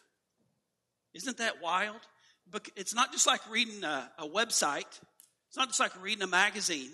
Isn't 1.13 1.37
that 1.37 1.61
wild? 1.61 1.99
But 2.49 2.69
it's 2.75 2.93
not 2.93 3.11
just 3.11 3.27
like 3.27 3.41
reading 3.49 3.83
a, 3.83 4.11
a 4.17 4.27
website. 4.27 4.99
It's 5.47 5.57
not 5.57 5.67
just 5.67 5.79
like 5.79 5.91
reading 6.01 6.23
a 6.23 6.27
magazine. 6.27 6.91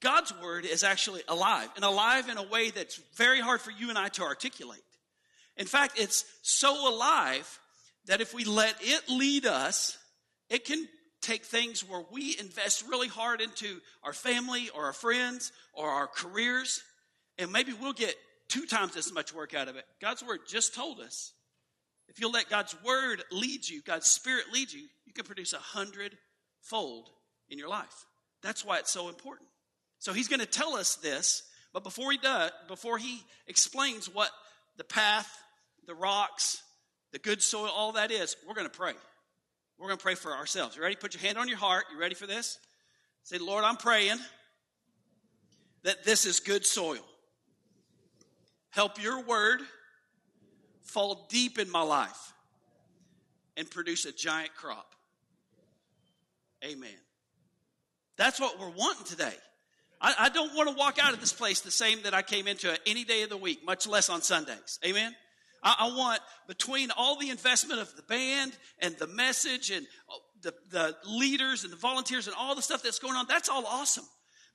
God's 0.00 0.34
word 0.42 0.64
is 0.64 0.82
actually 0.82 1.22
alive 1.28 1.68
and 1.76 1.84
alive 1.84 2.28
in 2.28 2.36
a 2.36 2.42
way 2.42 2.70
that's 2.70 3.00
very 3.14 3.40
hard 3.40 3.60
for 3.60 3.70
you 3.70 3.88
and 3.88 3.96
I 3.96 4.08
to 4.08 4.22
articulate. 4.22 4.82
In 5.56 5.66
fact, 5.66 5.98
it's 5.98 6.24
so 6.42 6.92
alive 6.92 7.60
that 8.06 8.20
if 8.20 8.34
we 8.34 8.44
let 8.44 8.74
it 8.80 9.08
lead 9.08 9.46
us, 9.46 9.96
it 10.50 10.64
can 10.64 10.88
take 11.20 11.44
things 11.44 11.88
where 11.88 12.02
we 12.10 12.36
invest 12.40 12.84
really 12.88 13.06
hard 13.06 13.40
into 13.40 13.80
our 14.02 14.12
family 14.12 14.70
or 14.74 14.86
our 14.86 14.92
friends 14.92 15.52
or 15.72 15.88
our 15.88 16.08
careers, 16.08 16.82
and 17.38 17.52
maybe 17.52 17.72
we'll 17.72 17.92
get 17.92 18.16
two 18.48 18.66
times 18.66 18.96
as 18.96 19.12
much 19.12 19.32
work 19.32 19.54
out 19.54 19.68
of 19.68 19.76
it. 19.76 19.84
God's 20.00 20.24
word 20.24 20.40
just 20.48 20.74
told 20.74 20.98
us 20.98 21.32
if 22.12 22.20
you'll 22.20 22.30
let 22.30 22.50
God's 22.50 22.76
word 22.84 23.22
lead 23.30 23.66
you, 23.66 23.80
God's 23.80 24.06
spirit 24.06 24.44
lead 24.52 24.70
you, 24.70 24.82
you 25.06 25.14
can 25.14 25.24
produce 25.24 25.54
a 25.54 25.58
hundredfold 25.58 27.08
in 27.48 27.58
your 27.58 27.70
life. 27.70 28.04
That's 28.42 28.64
why 28.64 28.78
it's 28.78 28.90
so 28.90 29.08
important. 29.08 29.48
So 29.98 30.12
he's 30.12 30.28
going 30.28 30.40
to 30.40 30.46
tell 30.46 30.74
us 30.74 30.96
this, 30.96 31.42
but 31.72 31.84
before 31.84 32.12
he 32.12 32.18
does, 32.18 32.50
before 32.68 32.98
he 32.98 33.22
explains 33.46 34.12
what 34.12 34.28
the 34.76 34.84
path, 34.84 35.30
the 35.86 35.94
rocks, 35.94 36.62
the 37.12 37.18
good 37.18 37.40
soil, 37.40 37.70
all 37.74 37.92
that 37.92 38.10
is, 38.10 38.36
we're 38.46 38.54
going 38.54 38.68
to 38.68 38.78
pray. 38.78 38.92
We're 39.78 39.86
going 39.86 39.98
to 39.98 40.02
pray 40.02 40.14
for 40.14 40.32
ourselves. 40.32 40.76
You 40.76 40.82
ready? 40.82 40.96
Put 40.96 41.14
your 41.14 41.22
hand 41.22 41.38
on 41.38 41.48
your 41.48 41.56
heart. 41.56 41.84
You 41.90 41.98
ready 41.98 42.14
for 42.14 42.26
this? 42.26 42.58
Say, 43.22 43.38
Lord, 43.38 43.64
I'm 43.64 43.76
praying 43.76 44.18
that 45.84 46.04
this 46.04 46.26
is 46.26 46.40
good 46.40 46.66
soil. 46.66 47.04
Help 48.68 49.02
your 49.02 49.22
word 49.22 49.62
fall 50.92 51.26
deep 51.28 51.58
in 51.58 51.70
my 51.70 51.82
life 51.82 52.32
and 53.56 53.70
produce 53.70 54.04
a 54.04 54.12
giant 54.12 54.54
crop. 54.54 54.94
Amen. 56.64 56.90
That's 58.16 58.40
what 58.40 58.58
we're 58.58 58.70
wanting 58.70 59.04
today. 59.04 59.34
I, 60.00 60.14
I, 60.18 60.28
don't 60.28 60.54
want 60.54 60.68
to 60.68 60.74
walk 60.76 60.98
out 61.02 61.12
of 61.12 61.20
this 61.20 61.32
place 61.32 61.60
the 61.60 61.70
same 61.70 62.02
that 62.02 62.14
I 62.14 62.22
came 62.22 62.46
into 62.46 62.72
it 62.72 62.80
any 62.86 63.04
day 63.04 63.22
of 63.22 63.30
the 63.30 63.36
week, 63.36 63.64
much 63.64 63.86
less 63.86 64.10
on 64.10 64.22
Sundays. 64.22 64.78
Amen. 64.84 65.14
I, 65.62 65.76
I 65.78 65.96
want 65.96 66.20
between 66.46 66.90
all 66.96 67.18
the 67.18 67.30
investment 67.30 67.80
of 67.80 67.94
the 67.96 68.02
band 68.02 68.56
and 68.80 68.96
the 68.96 69.06
message 69.06 69.70
and 69.70 69.86
the, 70.42 70.54
the 70.70 70.96
leaders 71.06 71.64
and 71.64 71.72
the 71.72 71.76
volunteers 71.76 72.26
and 72.26 72.36
all 72.36 72.54
the 72.54 72.62
stuff 72.62 72.82
that's 72.82 72.98
going 72.98 73.14
on, 73.14 73.26
that's 73.28 73.48
all 73.48 73.64
awesome. 73.66 74.04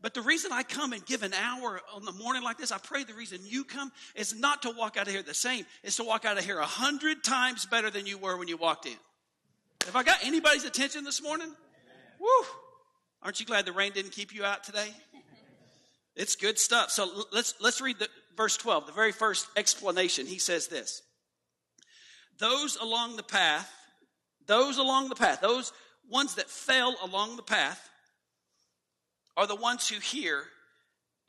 But 0.02 0.14
the 0.14 0.22
reason 0.22 0.52
I 0.52 0.62
come 0.64 0.94
and 0.94 1.04
give 1.06 1.24
an 1.24 1.34
hour 1.34 1.82
on 1.94 2.06
the 2.06 2.12
morning 2.12 2.44
like 2.44 2.58
this, 2.58 2.72
I 2.72 2.78
pray 2.78 3.04
the 3.04 3.16
reason 3.16 3.40
you 3.44 3.64
come 3.64 3.92
is 4.16 4.40
not 4.40 4.62
to 4.62 4.72
walk 4.72 4.96
out 4.96 5.08
of 5.08 5.14
here 5.14 5.24
the 5.24 5.34
same, 5.34 5.66
is 5.84 5.96
to 5.96 6.04
walk 6.04 6.24
out 6.24 6.38
of 6.38 6.46
here 6.46 6.60
a 6.60 6.66
hundred 6.66 7.24
times 7.24 7.66
better 7.66 7.90
than 7.90 8.06
you 8.06 8.18
were 8.18 8.38
when 8.38 8.48
you 8.48 8.58
walked 8.58 8.86
in. 8.86 8.96
Have 9.86 9.96
I 9.96 10.04
got 10.04 10.20
anybody's 10.24 10.66
attention 10.66 11.04
this 11.04 11.22
morning? 11.22 11.52
Woo! 12.20 12.28
Aren't 13.24 13.40
you 13.40 13.46
glad 13.46 13.66
the 13.66 13.72
rain 13.72 13.92
didn't 13.92 14.12
keep 14.12 14.34
you 14.36 14.46
out 14.46 14.64
today? 14.64 14.90
It's 16.16 16.36
good 16.36 16.60
stuff. 16.60 16.92
So 16.92 17.26
let's 17.32 17.56
let's 17.60 17.80
read 17.80 18.00
the 18.00 18.10
verse 18.36 18.58
12, 18.58 18.88
the 18.88 18.92
very 18.92 19.12
first 19.12 19.48
explanation. 19.56 20.26
He 20.26 20.40
says 20.40 20.68
this. 20.68 21.02
Those 22.40 22.76
along 22.76 23.16
the 23.16 23.24
path, 23.24 23.72
those 24.46 24.78
along 24.78 25.10
the 25.10 25.16
path, 25.16 25.42
those 25.42 25.74
ones 26.10 26.36
that 26.36 26.50
fell 26.50 26.96
along 27.04 27.36
the 27.36 27.44
path 27.44 27.90
are 29.38 29.48
the 29.48 29.56
ones 29.56 29.88
who 29.88 30.00
hear, 30.00 30.44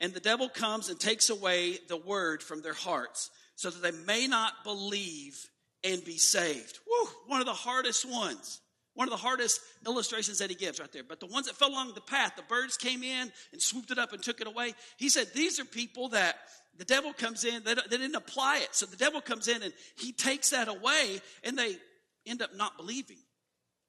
and 0.01 0.13
the 0.13 0.19
devil 0.19 0.49
comes 0.49 0.89
and 0.89 0.99
takes 0.99 1.29
away 1.29 1.77
the 1.87 1.97
word 1.97 2.43
from 2.43 2.61
their 2.61 2.73
hearts 2.73 3.29
so 3.55 3.69
that 3.69 3.83
they 3.83 3.97
may 4.05 4.27
not 4.27 4.63
believe 4.63 5.37
and 5.83 6.03
be 6.03 6.17
saved. 6.17 6.79
Woo, 6.89 7.09
one 7.27 7.39
of 7.39 7.45
the 7.45 7.53
hardest 7.53 8.09
ones. 8.09 8.59
One 8.95 9.07
of 9.07 9.11
the 9.11 9.17
hardest 9.17 9.61
illustrations 9.85 10.39
that 10.39 10.49
he 10.49 10.55
gives 10.55 10.79
right 10.79 10.91
there. 10.91 11.03
But 11.07 11.21
the 11.21 11.27
ones 11.27 11.45
that 11.45 11.55
fell 11.55 11.69
along 11.69 11.93
the 11.93 12.01
path, 12.01 12.33
the 12.35 12.41
birds 12.41 12.75
came 12.75 13.01
in 13.01 13.31
and 13.53 13.61
swooped 13.61 13.91
it 13.91 13.99
up 13.99 14.11
and 14.11 14.21
took 14.21 14.41
it 14.41 14.47
away. 14.47 14.73
He 14.97 15.07
said, 15.07 15.27
These 15.33 15.59
are 15.59 15.65
people 15.65 16.09
that 16.09 16.35
the 16.77 16.85
devil 16.85 17.13
comes 17.13 17.45
in, 17.45 17.63
they, 17.63 17.75
they 17.75 17.97
didn't 17.97 18.15
apply 18.15 18.57
it. 18.57 18.69
So 18.71 18.85
the 18.85 18.97
devil 18.97 19.21
comes 19.21 19.47
in 19.47 19.61
and 19.61 19.73
he 19.97 20.11
takes 20.11 20.49
that 20.49 20.67
away 20.67 21.21
and 21.43 21.57
they 21.57 21.77
end 22.25 22.41
up 22.41 22.55
not 22.55 22.77
believing. 22.77 23.19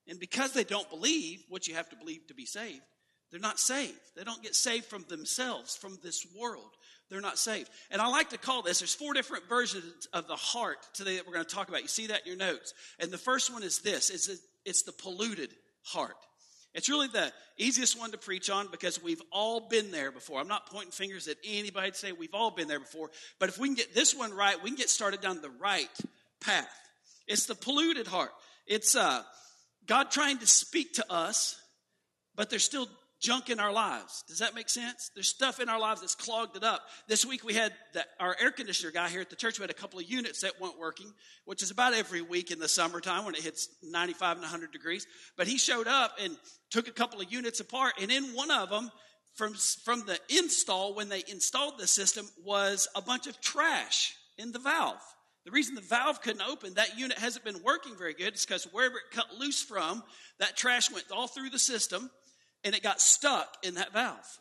And 0.07 0.21
because 0.21 0.53
they 0.53 0.65
don't 0.65 0.89
believe 0.91 1.43
what 1.49 1.67
you 1.67 1.75
have 1.75 1.89
to 1.91 1.97
believe 1.97 2.27
to 2.29 2.35
be 2.35 2.47
saved, 2.47 2.83
they're 3.31 3.41
not 3.41 3.59
saved. 3.59 3.99
They 4.17 4.25
don't 4.25 4.43
get 4.43 4.55
saved 4.55 4.87
from 4.87 5.05
themselves, 5.09 5.77
from 5.77 5.99
this 6.03 6.27
world. 6.37 6.71
They're 7.09 7.21
not 7.21 7.39
saved. 7.39 7.69
And 7.91 8.01
I 8.01 8.09
like 8.09 8.31
to 8.31 8.39
call 8.39 8.63
this, 8.63 8.79
there's 8.79 8.95
four 8.95 9.15
different 9.15 9.49
versions 9.49 10.07
of 10.13 10.29
the 10.29 10.37
heart 10.37 10.79
today 10.95 11.17
that 11.17 11.27
we're 11.27 11.35
going 11.35 11.45
to 11.45 11.55
talk 11.55 11.69
about. 11.69 11.83
You 11.83 11.89
see 11.89 12.07
that 12.09 12.23
in 12.23 12.27
your 12.27 12.37
notes. 12.37 12.73
And 12.99 13.11
the 13.11 13.19
first 13.19 13.53
one 13.53 13.63
is 13.63 13.81
this, 13.81 14.11
is 14.11 14.41
it's 14.65 14.83
the 14.83 14.93
polluted 14.93 15.51
heart. 15.83 16.17
It's 16.73 16.89
really 16.89 17.09
the 17.09 17.33
easiest 17.59 17.99
one 17.99 18.13
to 18.13 18.19
preach 18.19 18.49
on 18.49 18.69
because 18.71 19.03
we've 19.03 19.23
all 19.33 19.69
been 19.69 19.91
there 19.91 20.13
before. 20.13 20.41
I'm 20.41 20.47
not 20.47 20.71
pointing 20.71 20.93
fingers 20.93 21.27
at 21.27 21.37
anybody 21.45 21.91
to 21.91 21.97
say 21.97 22.13
we've 22.13 22.35
all 22.35 22.53
been 22.53 22.69
there 22.69 22.79
before, 22.79 23.11
but 23.41 23.49
if 23.49 23.59
we 23.59 23.67
can 23.67 23.75
get 23.75 23.93
this 23.93 24.15
one 24.15 24.33
right, 24.33 24.63
we 24.63 24.71
can 24.71 24.77
get 24.77 24.89
started 24.89 25.21
down 25.21 25.43
the 25.43 25.51
right 25.51 25.89
path. 26.41 26.69
It's 27.27 27.47
the 27.47 27.57
polluted 27.57 28.07
heart. 28.07 28.31
It's 28.69 28.95
uh, 28.95 29.23
God 29.87 30.13
trying 30.13 30.39
to 30.39 30.47
speak 30.47 30.95
to 30.95 31.13
us, 31.13 31.61
but 32.37 32.51
there's 32.51 32.63
still 32.63 32.89
junk 33.21 33.51
in 33.51 33.61
our 33.61 33.73
lives. 33.73 34.25
Does 34.27 34.39
that 34.39 34.55
make 34.55 34.69
sense? 34.69 35.11
There's 35.15 35.29
stuff 35.29 35.61
in 35.61 35.69
our 35.69 35.79
lives 35.79 36.01
that's 36.01 36.15
clogged 36.15 36.57
it 36.57 36.65
up. 36.65 36.83
This 37.07 37.25
week 37.25 37.45
we 37.45 37.55
had 37.55 37.73
the, 37.93 38.05
our 38.19 38.35
air 38.41 38.51
conditioner 38.51 38.91
guy 38.91 39.09
here 39.09 39.21
at 39.21 39.31
the 39.31 39.37
church. 39.37 39.59
We 39.59 39.63
had 39.63 39.71
a 39.71 39.75
couple 39.75 40.01
of 40.01 40.11
units 40.11 40.41
that 40.41 40.61
weren't 40.61 40.79
working, 40.79 41.13
which 41.45 41.63
is 41.63 41.71
about 41.71 41.93
every 41.93 42.23
week 42.23 42.51
in 42.51 42.59
the 42.59 42.69
summertime 42.69 43.25
when 43.25 43.35
it 43.35 43.43
hits 43.43 43.69
95 43.83 44.37
and 44.37 44.43
100 44.43 44.73
degrees. 44.73 45.07
But 45.37 45.47
he 45.47 45.59
showed 45.59 45.87
up 45.87 46.17
and 46.21 46.37
took 46.71 46.89
a 46.89 46.93
couple 46.93 47.21
of 47.21 47.31
units 47.31 47.61
apart, 47.61 47.95
and 48.01 48.11
in 48.11 48.25
one 48.35 48.51
of 48.51 48.71
them, 48.71 48.91
from, 49.35 49.55
from 49.85 50.05
the 50.07 50.19
install, 50.29 50.95
when 50.95 51.09
they 51.09 51.23
installed 51.29 51.79
the 51.79 51.87
system, 51.87 52.27
was 52.45 52.89
a 52.97 53.03
bunch 53.03 53.27
of 53.27 53.41
trash 53.41 54.15
in 54.39 54.53
the 54.53 54.59
valve. 54.59 55.01
The 55.45 55.51
reason 55.51 55.75
the 55.75 55.81
valve 55.81 56.21
couldn't 56.21 56.43
open, 56.43 56.75
that 56.75 56.99
unit 56.99 57.19
hasn't 57.19 57.45
been 57.45 57.63
working 57.63 57.97
very 57.97 58.13
good, 58.13 58.35
is 58.35 58.45
because 58.45 58.65
wherever 58.65 58.97
it 58.97 59.15
cut 59.15 59.35
loose 59.39 59.63
from, 59.63 60.03
that 60.39 60.57
trash 60.57 60.91
went 60.91 61.11
all 61.11 61.29
through 61.29 61.51
the 61.51 61.59
system 61.59 62.11
and 62.65 62.75
it 62.75 62.83
got 62.83 63.01
stuck 63.01 63.57
in 63.63 63.75
that 63.75 63.93
valve. 63.93 64.39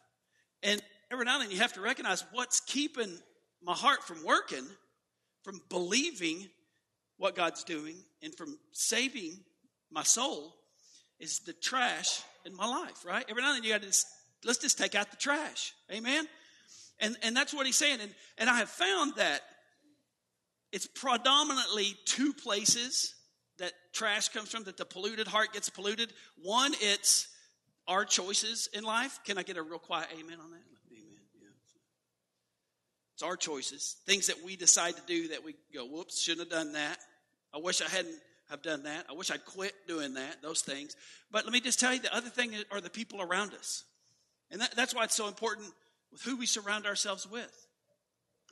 And 0.64 0.82
every 1.12 1.26
now 1.26 1.36
and 1.36 1.46
then 1.46 1.52
you 1.52 1.62
have 1.62 1.74
to 1.74 1.82
recognize 1.82 2.24
what's 2.32 2.60
keeping 2.60 3.18
my 3.64 3.74
heart 3.74 4.04
from 4.04 4.24
working, 4.24 4.66
from 5.44 5.62
believing 5.70 6.50
what 7.18 7.36
God's 7.36 7.64
doing, 7.64 7.96
and 8.22 8.34
from 8.36 8.58
saving 8.72 9.40
my 9.92 10.04
soul 10.04 10.56
is 11.20 11.40
the 11.40 11.54
trash 11.54 12.22
in 12.46 12.56
my 12.56 12.66
life, 12.66 13.06
right? 13.06 13.26
Every 13.30 13.42
now 13.42 13.50
and 13.50 13.58
then 13.58 13.64
you 13.64 13.72
got 13.72 13.82
to 13.82 13.88
just, 13.88 14.08
let's 14.44 14.60
just 14.60 14.78
take 14.78 14.96
out 14.96 15.12
the 15.12 15.18
trash. 15.18 15.74
Amen? 15.92 16.28
And, 17.00 17.18
and 17.24 17.36
that's 17.36 17.54
what 17.54 17.66
he's 17.66 17.78
saying. 17.78 18.00
And, 18.02 18.14
and 18.38 18.50
I 18.50 18.56
have 18.58 18.70
found 18.70 19.16
that 19.16 19.42
it's 20.72 20.88
predominantly 20.88 21.96
two 22.06 22.34
places 22.34 23.16
that 23.58 23.74
trash 23.94 24.30
comes 24.30 24.50
from, 24.50 24.64
that 24.64 24.78
the 24.78 24.86
polluted 24.86 25.28
heart 25.28 25.54
gets 25.54 25.70
polluted. 25.70 26.14
One, 26.42 26.74
it's 26.80 27.28
our 27.89 28.05
choices 28.05 28.69
in 28.74 28.84
life. 28.84 29.19
Can 29.25 29.38
I 29.38 29.43
get 29.43 29.58
a 29.58 29.62
real 29.62 29.79
quiet 29.79 30.08
amen 30.13 30.38
on 30.41 30.51
that? 30.51 30.63
Amen. 30.91 31.19
Yeah. 31.41 31.48
It's 33.15 33.24
our 33.24 33.36
choices, 33.36 33.98
things 34.05 34.27
that 34.27 34.46
we 34.46 34.55
decide 34.55 34.96
to 34.96 35.01
do 35.08 35.29
that 35.29 35.43
we 35.43 35.55
go, 35.74 35.86
whoops, 35.86 36.22
shouldn't 36.22 36.50
have 36.50 36.58
done 36.58 36.74
that. 36.74 37.00
I 37.53 37.58
wish 37.58 37.81
I 37.81 37.89
hadn't 37.89 38.15
have 38.50 38.62
done 38.62 38.84
that. 38.84 39.05
I 39.10 39.13
wish 39.13 39.31
I'd 39.31 39.43
quit 39.43 39.74
doing 39.88 40.13
that, 40.13 40.41
those 40.41 40.62
things. 40.62 40.96
But 41.31 41.43
let 41.43 41.53
me 41.53 41.60
just 41.60 41.79
tell 41.79 41.93
you, 41.93 42.00
the 42.00 42.15
other 42.15 42.29
thing 42.29 42.53
are 42.72 42.79
the 42.79 42.89
people 42.89 43.22
around 43.22 43.53
us. 43.53 43.84
And 44.51 44.62
that, 44.62 44.75
that's 44.75 44.96
why 44.96 45.03
it's 45.03 45.15
so 45.15 45.27
important 45.27 45.67
with 46.12 46.22
who 46.22 46.38
we 46.38 46.46
surround 46.46 46.86
ourselves 46.86 47.29
with. 47.29 47.67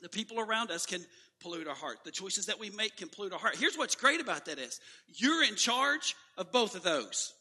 The 0.02 0.08
people 0.08 0.38
around 0.38 0.70
us 0.70 0.86
can 0.86 1.00
pollute 1.40 1.66
our 1.66 1.74
heart. 1.74 1.98
The 2.04 2.10
choices 2.10 2.46
that 2.46 2.60
we 2.60 2.70
make 2.70 2.96
can 2.96 3.08
pollute 3.08 3.32
our 3.32 3.38
heart. 3.38 3.56
Here's 3.56 3.76
what's 3.76 3.94
great 3.94 4.20
about 4.20 4.46
that 4.46 4.58
is 4.58 4.80
you're 5.08 5.44
in 5.44 5.54
charge 5.56 6.16
of 6.36 6.52
both 6.52 6.74
of 6.76 6.82
those. 6.82 7.32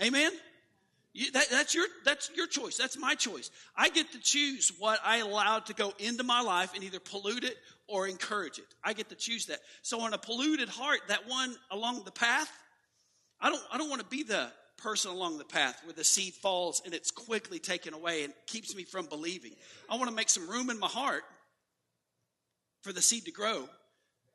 Amen? 0.00 0.32
You, 1.14 1.30
that, 1.32 1.50
that's, 1.50 1.74
your, 1.74 1.86
that's 2.04 2.30
your 2.34 2.46
choice. 2.46 2.78
That's 2.78 2.98
my 2.98 3.14
choice. 3.14 3.50
I 3.76 3.90
get 3.90 4.10
to 4.12 4.20
choose 4.20 4.72
what 4.78 4.98
I 5.04 5.18
allow 5.18 5.58
to 5.58 5.74
go 5.74 5.92
into 5.98 6.24
my 6.24 6.40
life 6.40 6.74
and 6.74 6.82
either 6.82 7.00
pollute 7.00 7.44
it 7.44 7.56
or 7.86 8.08
encourage 8.08 8.58
it. 8.58 8.64
I 8.82 8.94
get 8.94 9.10
to 9.10 9.14
choose 9.14 9.46
that. 9.46 9.58
So 9.82 10.00
on 10.00 10.14
a 10.14 10.18
polluted 10.18 10.70
heart, 10.70 11.00
that 11.08 11.28
one 11.28 11.54
along 11.70 12.04
the 12.04 12.12
path, 12.12 12.50
I 13.40 13.50
don't, 13.50 13.62
I 13.70 13.76
don't 13.76 13.90
want 13.90 14.00
to 14.00 14.06
be 14.06 14.22
the 14.22 14.50
person 14.78 15.10
along 15.10 15.38
the 15.38 15.44
path 15.44 15.80
where 15.84 15.92
the 15.92 16.04
seed 16.04 16.32
falls 16.32 16.80
and 16.84 16.94
it's 16.94 17.10
quickly 17.10 17.58
taken 17.58 17.92
away 17.92 18.24
and 18.24 18.32
keeps 18.46 18.74
me 18.74 18.84
from 18.84 19.06
believing. 19.06 19.52
I 19.90 19.96
want 19.96 20.08
to 20.08 20.16
make 20.16 20.30
some 20.30 20.48
room 20.48 20.70
in 20.70 20.78
my 20.78 20.88
heart 20.88 21.24
for 22.82 22.92
the 22.92 23.02
seed 23.02 23.26
to 23.26 23.32
grow 23.32 23.68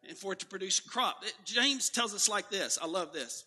and 0.08 0.18
for 0.18 0.34
it 0.34 0.40
to 0.40 0.46
produce 0.46 0.80
crop. 0.80 1.24
James 1.44 1.90
tells 1.90 2.14
us 2.14 2.30
like 2.30 2.50
this. 2.50 2.78
I 2.82 2.86
love 2.86 3.14
this. 3.14 3.46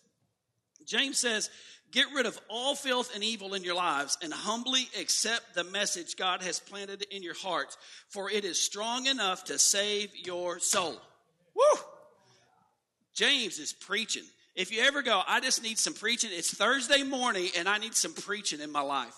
James 0.85 1.17
says, 1.17 1.49
Get 1.91 2.05
rid 2.15 2.25
of 2.25 2.39
all 2.47 2.73
filth 2.73 3.13
and 3.13 3.23
evil 3.23 3.53
in 3.53 3.63
your 3.63 3.75
lives 3.75 4.17
and 4.21 4.31
humbly 4.31 4.87
accept 4.99 5.55
the 5.55 5.65
message 5.65 6.15
God 6.15 6.41
has 6.41 6.59
planted 6.59 7.05
in 7.11 7.21
your 7.21 7.33
hearts, 7.33 7.77
for 8.07 8.29
it 8.29 8.45
is 8.45 8.61
strong 8.61 9.07
enough 9.07 9.43
to 9.45 9.59
save 9.59 10.09
your 10.15 10.59
soul. 10.59 10.95
Woo! 11.53 11.79
James 13.13 13.59
is 13.59 13.73
preaching. 13.73 14.23
If 14.55 14.71
you 14.71 14.81
ever 14.83 15.01
go, 15.01 15.21
I 15.27 15.41
just 15.41 15.63
need 15.63 15.77
some 15.77 15.93
preaching, 15.93 16.29
it's 16.33 16.53
Thursday 16.53 17.03
morning 17.03 17.49
and 17.57 17.67
I 17.67 17.77
need 17.77 17.95
some 17.95 18.13
preaching 18.13 18.61
in 18.61 18.71
my 18.71 18.81
life. 18.81 19.15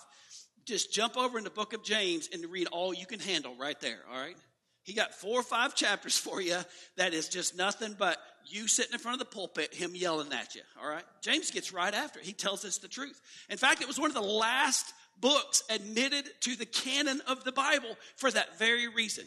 Just 0.64 0.92
jump 0.92 1.16
over 1.16 1.38
in 1.38 1.44
the 1.44 1.50
book 1.50 1.74
of 1.74 1.84
James 1.84 2.28
and 2.32 2.44
read 2.46 2.66
all 2.68 2.92
you 2.92 3.06
can 3.06 3.20
handle 3.20 3.54
right 3.56 3.80
there, 3.80 4.00
all 4.10 4.18
right? 4.18 4.36
He 4.84 4.92
got 4.92 5.14
four 5.14 5.40
or 5.40 5.42
five 5.42 5.74
chapters 5.74 6.16
for 6.16 6.40
you 6.40 6.58
that 6.96 7.14
is 7.14 7.28
just 7.28 7.56
nothing 7.56 7.96
but 7.98 8.18
you 8.46 8.68
sitting 8.68 8.92
in 8.92 8.98
front 8.98 9.20
of 9.20 9.26
the 9.26 9.34
pulpit, 9.34 9.74
him 9.74 9.94
yelling 9.94 10.32
at 10.32 10.54
you. 10.54 10.60
All 10.80 10.88
right? 10.88 11.04
James 11.22 11.50
gets 11.50 11.72
right 11.72 11.94
after 11.94 12.20
it. 12.20 12.26
He 12.26 12.34
tells 12.34 12.64
us 12.66 12.78
the 12.78 12.88
truth. 12.88 13.18
In 13.48 13.56
fact, 13.56 13.80
it 13.80 13.88
was 13.88 13.98
one 13.98 14.10
of 14.10 14.14
the 14.14 14.20
last 14.20 14.92
books 15.18 15.62
admitted 15.70 16.28
to 16.40 16.54
the 16.54 16.66
canon 16.66 17.22
of 17.26 17.44
the 17.44 17.52
Bible 17.52 17.96
for 18.16 18.30
that 18.30 18.58
very 18.58 18.88
reason. 18.88 19.24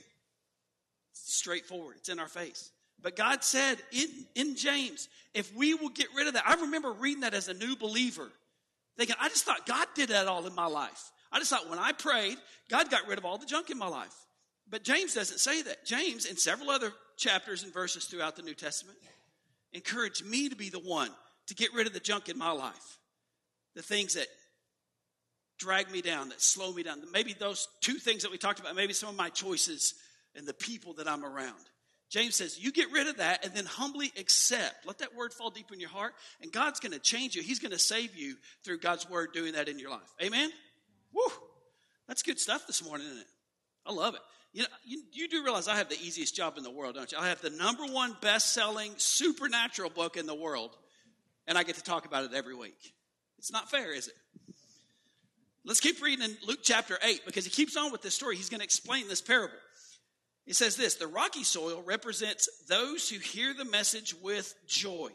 It's 1.12 1.36
straightforward, 1.36 1.96
it's 1.98 2.10
in 2.10 2.20
our 2.20 2.28
face. 2.28 2.70
But 3.02 3.16
God 3.16 3.44
said 3.44 3.78
in, 3.92 4.08
in 4.36 4.56
James, 4.56 5.10
if 5.34 5.56
we 5.56 5.74
will 5.74 5.90
get 5.90 6.08
rid 6.16 6.28
of 6.28 6.36
that, 6.36 6.48
I 6.48 6.62
remember 6.62 6.92
reading 6.92 7.22
that 7.22 7.34
as 7.34 7.48
a 7.48 7.54
new 7.54 7.76
believer, 7.76 8.30
thinking, 8.96 9.16
I 9.20 9.30
just 9.30 9.44
thought 9.44 9.66
God 9.66 9.88
did 9.96 10.10
that 10.10 10.28
all 10.28 10.46
in 10.46 10.54
my 10.54 10.68
life. 10.68 11.12
I 11.32 11.40
just 11.40 11.50
thought 11.50 11.70
when 11.70 11.80
I 11.80 11.94
prayed, 11.94 12.38
God 12.70 12.92
got 12.92 13.08
rid 13.08 13.18
of 13.18 13.26
all 13.26 13.38
the 13.38 13.46
junk 13.46 13.72
in 13.72 13.78
my 13.78 13.88
life. 13.88 14.14
But 14.70 14.84
James 14.84 15.14
doesn't 15.14 15.40
say 15.40 15.62
that. 15.62 15.86
James, 15.86 16.26
in 16.26 16.38
several 16.38 16.70
other 16.70 16.92
chapters 17.16 17.64
and 17.64 17.74
verses 17.74 18.06
throughout 18.06 18.36
the 18.36 18.42
New 18.42 18.54
Testament, 18.54 18.98
encouraged 19.74 20.26
me 20.26 20.50
to 20.50 20.56
be 20.56 20.70
the 20.70 20.80
one 20.80 21.10
to 21.48 21.56
get 21.56 21.74
rid 21.74 21.88
of 21.88 21.94
the 21.94 22.00
junk 22.00 22.30
in 22.30 22.38
my 22.38 22.52
life, 22.52 22.98
the 23.76 23.82
things 23.82 24.16
that 24.16 24.28
drag 25.58 25.90
me 25.90 26.02
down, 26.02 26.30
that 26.30 26.42
slow 26.42 26.72
me 26.72 26.84
down. 26.84 27.02
Maybe 27.12 27.34
those 27.34 27.68
two 27.82 27.96
things 27.96 28.24
that 28.24 28.32
we 28.32 28.38
talked 28.38 28.60
about, 28.60 28.76
maybe 28.76 28.94
some 28.94 29.10
of 29.10 29.16
my 29.16 29.30
choices 29.30 29.96
and 30.36 30.46
the 30.46 30.54
people 30.54 30.94
that 30.94 31.08
I'm 31.08 31.26
around. 31.26 31.56
James 32.10 32.36
says, 32.36 32.60
you 32.60 32.72
get 32.72 32.92
rid 32.92 33.08
of 33.08 33.18
that 33.18 33.44
and 33.44 33.54
then 33.54 33.66
humbly 33.66 34.14
accept. 34.18 34.86
Let 34.86 35.00
that 35.00 35.16
word 35.16 35.34
fall 35.34 35.50
deep 35.50 35.72
in 35.74 35.80
your 35.80 35.90
heart, 35.90 36.14
and 36.42 36.52
God's 36.52 36.80
going 36.80 36.94
to 36.94 37.00
change 37.00 37.36
you. 37.36 37.42
He's 37.42 37.60
going 37.60 37.72
to 37.72 37.80
save 37.80 38.16
you 38.16 38.36
through 38.64 38.80
God's 38.80 39.10
word 39.10 39.34
doing 39.34 39.54
that 39.54 39.68
in 39.68 39.80
your 39.80 39.90
life. 39.90 40.14
Amen? 40.22 40.50
Woo! 41.14 41.24
That's 42.08 42.22
good 42.22 42.40
stuff 42.40 42.66
this 42.68 42.86
morning, 42.86 43.08
isn't 43.08 43.20
it? 43.20 43.28
I 43.86 43.92
love 43.92 44.16
it. 44.16 44.22
You 44.58 44.64
know, 44.64 44.70
you, 44.84 45.04
you, 45.12 45.28
do 45.28 45.44
realize 45.44 45.68
I 45.68 45.76
have 45.76 45.88
the 45.88 46.02
easiest 46.02 46.36
job 46.36 46.58
in 46.58 46.64
the 46.64 46.72
world, 46.72 46.96
don't 46.96 47.12
you? 47.12 47.20
I 47.20 47.28
have 47.30 47.40
the 47.42 47.52
number 47.52 47.86
one 47.86 48.18
best 48.22 48.54
selling 48.54 48.92
supernatural 48.98 49.92
book 49.92 50.18
in 50.18 50.26
the 50.26 50.34
world, 50.34 50.76
and 51.46 51.60
I 51.60 51.62
get 51.62 51.76
to 51.76 51.84
talk 51.84 52.08
about 52.08 52.26
it 52.26 52.34
every 52.34 52.56
week. 52.56 52.96
It's 53.38 53.52
not 53.52 53.70
fair, 53.70 53.94
is 53.94 54.08
it? 54.08 54.16
Let's 55.64 55.80
keep 55.80 56.02
reading 56.02 56.26
in 56.26 56.36
Luke 56.48 56.62
chapter 56.64 56.98
8 57.04 57.22
because 57.24 57.46
he 57.46 57.52
keeps 57.52 57.78
on 57.78 57.92
with 57.92 58.02
this 58.02 58.16
story. 58.16 58.36
He's 58.36 58.50
going 58.50 58.62
to 58.62 58.64
explain 58.64 59.08
this 59.08 59.22
parable. 59.22 59.54
He 60.48 60.54
says 60.54 60.76
this 60.76 60.96
The 60.96 61.06
rocky 61.06 61.44
soil 61.44 61.84
represents 61.86 62.50
those 62.68 63.08
who 63.08 63.20
hear 63.20 63.54
the 63.54 63.64
message 63.64 64.16
with 64.24 64.56
joy. 64.66 65.10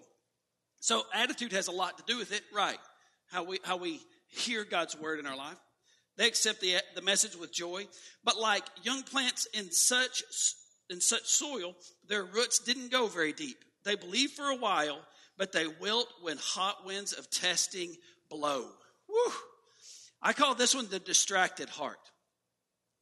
So, 0.79 1.03
attitude 1.13 1.51
has 1.51 1.67
a 1.67 1.73
lot 1.73 1.99
to 1.99 2.05
do 2.07 2.17
with 2.17 2.31
it, 2.31 2.43
right? 2.55 2.79
How 3.33 3.43
we, 3.43 3.59
how 3.65 3.77
we 3.77 4.03
hear 4.29 4.63
God's 4.63 4.97
word 4.97 5.19
in 5.19 5.27
our 5.27 5.37
life. 5.37 5.59
They 6.17 6.29
accept 6.29 6.61
the, 6.61 6.77
the 6.95 7.03
message 7.03 7.37
with 7.37 7.53
joy. 7.53 7.87
But 8.25 8.39
like 8.39 8.65
young 8.83 9.03
plants 9.03 9.47
in 9.55 9.71
such, 9.71 10.23
in 10.91 11.01
such 11.01 11.27
soil, 11.27 11.75
their 12.09 12.25
roots 12.25 12.59
didn't 12.59 12.91
go 12.91 13.07
very 13.07 13.33
deep. 13.33 13.59
They 13.85 13.97
believe 13.97 14.31
for 14.31 14.49
a 14.51 14.57
while, 14.57 15.01
but 15.39 15.53
they 15.53 15.67
wilt 15.67 16.09
when 16.23 16.37
hot 16.39 16.85
winds 16.85 17.13
of 17.13 17.31
testing 17.31 17.95
blow. 18.31 18.67
Woo! 19.09 19.33
I 20.23 20.33
call 20.33 20.55
this 20.55 20.75
one 20.75 20.89
the 20.89 21.01
distracted 21.01 21.69
heart. 21.69 21.99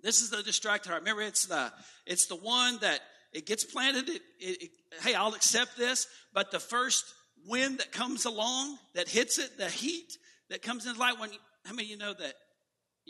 This 0.03 0.23
is 0.23 0.31
the 0.31 0.43
distracted 0.43 0.89
heart. 0.89 1.03
Remember, 1.03 1.23
it's 1.23 1.47
the 1.47 1.71
it's 2.07 2.27
the 2.27 2.37
one 2.37 2.79
that 2.81 3.01
it 3.33 3.47
gets 3.47 3.65
planted. 3.65 4.09
It, 4.09 4.23
it, 4.39 4.63
it, 4.63 4.71
hey, 5.03 5.15
I'll 5.15 5.35
accept 5.35 5.77
this, 5.77 6.07
but 6.33 6.51
the 6.51 6.61
first 6.61 7.05
wind 7.47 7.79
that 7.79 7.93
comes 7.93 8.25
along 8.25 8.79
that 8.95 9.09
hits 9.09 9.39
it, 9.39 9.59
the 9.59 9.69
heat 9.69 10.17
that 10.49 10.63
comes 10.63 10.87
in 10.87 10.97
light. 10.97 11.21
When 11.21 11.31
how 11.67 11.75
many 11.75 11.85
of 11.85 11.91
you 11.91 11.99
know 11.99 12.15
that 12.15 12.35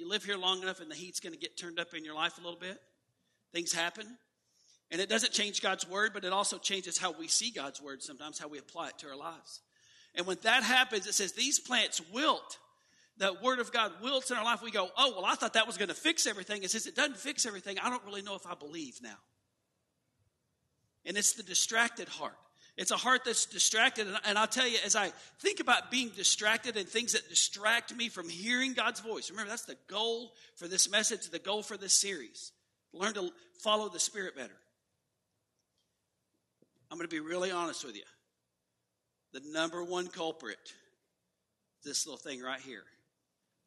you 0.00 0.09
live 0.09 0.25
here 0.25 0.37
long 0.37 0.62
enough 0.62 0.80
and 0.80 0.90
the 0.90 0.95
heat's 0.95 1.21
going 1.21 1.33
to 1.33 1.38
get 1.38 1.57
turned 1.57 1.78
up 1.78 1.95
in 1.95 2.04
your 2.04 2.14
life 2.14 2.38
a 2.38 2.40
little 2.40 2.59
bit? 2.59 2.78
Things 3.52 3.73
happen. 3.73 4.07
And 4.90 5.00
it 5.00 5.09
doesn't 5.09 5.33
change 5.33 5.62
God's 5.62 5.88
word, 5.88 6.12
but 6.12 6.25
it 6.25 6.33
also 6.33 6.59
changes 6.59 6.99
how 6.99 7.12
we 7.12 7.28
see 7.28 7.50
God's 7.50 7.80
word 7.80 8.02
sometimes, 8.02 8.38
how 8.38 8.49
we 8.49 8.59
apply 8.59 8.88
it 8.88 8.99
to 8.99 9.09
our 9.09 9.16
lives. 9.16 9.61
And 10.14 10.26
when 10.26 10.38
that 10.42 10.64
happens, 10.64 11.07
it 11.07 11.14
says 11.14 11.33
these 11.33 11.61
plants 11.61 12.00
wilt. 12.12 12.59
The 13.19 13.37
word 13.42 13.61
of 13.61 13.71
God 13.71 13.92
wilts 14.02 14.30
in 14.30 14.37
our 14.37 14.45
life. 14.45 14.62
We 14.62 14.71
go, 14.71 14.88
oh, 14.97 15.12
well, 15.14 15.25
I 15.25 15.35
thought 15.35 15.52
that 15.52 15.66
was 15.66 15.76
going 15.76 15.90
to 15.90 15.95
fix 15.95 16.26
everything. 16.26 16.62
It 16.64 16.71
says 16.71 16.87
it 16.87 16.97
doesn't 16.97 17.19
fix 17.19 17.47
everything. 17.47 17.78
I 17.80 17.90
don't 17.90 18.04
really 18.04 18.23
know 18.23 18.35
if 18.35 18.47
I 18.47 18.54
believe 18.54 18.99
now. 19.02 19.19
And 21.04 21.16
it's 21.16 21.35
the 21.35 21.42
distracted 21.42 22.09
heart. 22.09 22.37
It's 22.80 22.90
a 22.90 22.96
heart 22.96 23.26
that's 23.26 23.44
distracted. 23.44 24.06
And 24.25 24.38
I'll 24.38 24.46
tell 24.46 24.66
you, 24.66 24.78
as 24.87 24.96
I 24.96 25.12
think 25.40 25.60
about 25.60 25.90
being 25.90 26.08
distracted 26.16 26.78
and 26.78 26.88
things 26.88 27.12
that 27.12 27.28
distract 27.28 27.94
me 27.94 28.08
from 28.08 28.26
hearing 28.26 28.72
God's 28.72 29.00
voice, 29.00 29.30
remember, 29.30 29.50
that's 29.50 29.66
the 29.66 29.76
goal 29.87 30.32
for 30.56 30.66
this 30.66 30.90
message, 30.90 31.28
the 31.28 31.38
goal 31.38 31.62
for 31.62 31.76
this 31.76 31.92
series. 31.92 32.52
Learn 32.94 33.12
to 33.12 33.28
follow 33.58 33.90
the 33.90 34.00
Spirit 34.00 34.34
better. 34.34 34.56
I'm 36.90 36.96
going 36.96 37.06
to 37.06 37.14
be 37.14 37.20
really 37.20 37.50
honest 37.50 37.84
with 37.84 37.96
you. 37.96 38.02
The 39.34 39.42
number 39.52 39.84
one 39.84 40.06
culprit, 40.06 40.56
this 41.84 42.06
little 42.06 42.16
thing 42.16 42.40
right 42.40 42.60
here. 42.60 42.84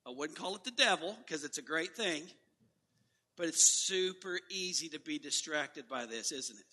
I 0.07 0.09
wouldn't 0.09 0.39
call 0.39 0.55
it 0.55 0.63
the 0.63 0.71
devil 0.71 1.15
because 1.23 1.43
it's 1.43 1.59
a 1.59 1.61
great 1.61 1.95
thing, 1.95 2.23
but 3.37 3.45
it's 3.45 3.61
super 3.61 4.39
easy 4.49 4.89
to 4.89 4.99
be 4.99 5.19
distracted 5.19 5.87
by 5.87 6.07
this, 6.07 6.31
isn't 6.31 6.57
it? 6.57 6.65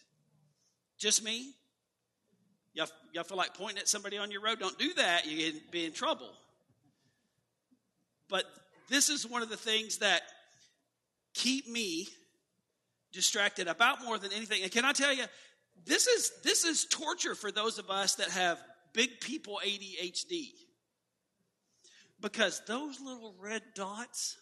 Just 0.99 1.23
me? 1.23 1.53
Y'all, 2.73 2.89
y'all 3.13 3.25
feel 3.25 3.37
like 3.37 3.55
pointing 3.55 3.79
at 3.79 3.89
somebody 3.89 4.17
on 4.19 4.31
your 4.31 4.43
road? 4.43 4.61
Don't 4.61 4.79
do 4.79 4.93
that. 4.95 5.27
You 5.27 5.53
can 5.53 5.61
be 5.71 5.85
in 5.85 5.93
trouble. 5.93 6.31
But 8.29 8.45
this 8.89 9.09
is 9.09 9.27
one 9.27 9.43
of 9.43 9.49
the 9.49 9.57
things 9.57 9.99
that 9.99 10.23
keep 11.35 11.69
me 11.69 12.09
distracted 13.13 13.67
about 13.67 14.05
more 14.05 14.19
than 14.19 14.33
anything. 14.33 14.63
And 14.63 14.71
can 14.71 14.85
I 14.85 14.93
tell 14.93 15.13
you, 15.13 15.25
this 15.85 16.07
is 16.07 16.33
this 16.45 16.65
is 16.65 16.85
torture 16.85 17.35
for 17.35 17.51
those 17.51 17.79
of 17.79 17.91
us 17.91 18.17
that 18.17 18.31
have 18.31 18.59
big 18.93 19.21
people 19.21 19.61
ADHD. 19.65 20.51
Because 22.21 22.61
those 22.67 23.01
little 23.01 23.35
red 23.41 23.63
dots, 23.75 24.37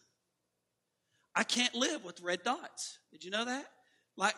I 1.35 1.45
can't 1.45 1.75
live 1.75 2.05
with 2.05 2.21
red 2.21 2.43
dots. 2.43 2.99
Did 3.13 3.25
you 3.25 3.31
know 3.31 3.45
that? 3.45 3.67
Like 4.17 4.35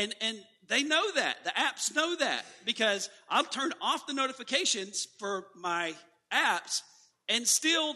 and 0.00 0.14
and 0.20 0.38
they 0.68 0.82
know 0.82 1.10
that. 1.12 1.44
The 1.44 1.50
apps 1.50 1.94
know 1.94 2.16
that 2.16 2.44
because 2.64 3.10
I'll 3.28 3.44
turn 3.44 3.72
off 3.80 4.06
the 4.06 4.14
notifications 4.14 5.08
for 5.18 5.46
my 5.56 5.94
apps 6.32 6.82
and 7.28 7.46
still 7.46 7.94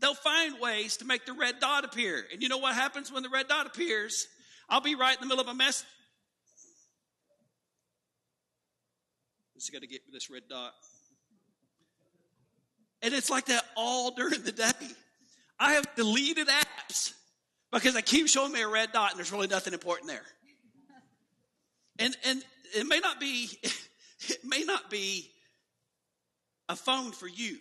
they'll 0.00 0.14
find 0.14 0.60
ways 0.60 0.98
to 0.98 1.04
make 1.04 1.26
the 1.26 1.32
red 1.32 1.56
dot 1.60 1.84
appear. 1.84 2.24
And 2.32 2.42
you 2.42 2.48
know 2.48 2.58
what 2.58 2.74
happens 2.74 3.12
when 3.12 3.22
the 3.22 3.28
red 3.28 3.48
dot 3.48 3.66
appears? 3.66 4.26
I'll 4.68 4.80
be 4.80 4.94
right 4.94 5.14
in 5.14 5.20
the 5.20 5.26
middle 5.26 5.42
of 5.42 5.48
a 5.48 5.54
mess 5.54 5.84
Just 9.62 9.72
got 9.72 9.82
to 9.82 9.86
get 9.86 10.00
this 10.12 10.28
red 10.28 10.42
dot. 10.50 10.72
And 13.00 13.14
it's 13.14 13.30
like 13.30 13.46
that 13.46 13.64
all 13.76 14.10
during 14.10 14.42
the 14.42 14.50
day. 14.50 14.72
I 15.60 15.74
have 15.74 15.86
deleted 15.94 16.48
apps 16.48 17.12
because 17.70 17.94
they 17.94 18.02
keep 18.02 18.26
showing 18.26 18.50
me 18.50 18.60
a 18.62 18.66
red 18.66 18.90
dot 18.92 19.10
and 19.10 19.18
there's 19.18 19.30
really 19.30 19.46
nothing 19.46 19.72
important 19.72 20.08
there. 20.08 20.24
And 21.98 22.16
and 22.26 22.44
it 22.74 22.86
may 22.86 23.00
not 23.00 23.20
be 23.20 23.48
it 23.62 24.44
may 24.44 24.64
not 24.64 24.90
be 24.90 25.30
a 26.68 26.76
phone 26.76 27.12
for 27.12 27.28
you. 27.28 27.58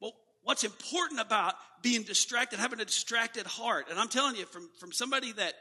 But 0.00 0.12
what's 0.42 0.64
important 0.64 1.20
about 1.20 1.54
being 1.82 2.02
distracted, 2.02 2.58
having 2.58 2.80
a 2.80 2.84
distracted 2.84 3.46
heart, 3.46 3.86
and 3.90 3.98
I'm 3.98 4.08
telling 4.08 4.36
you 4.36 4.46
from, 4.46 4.68
from 4.78 4.92
somebody 4.92 5.32
that 5.32 5.54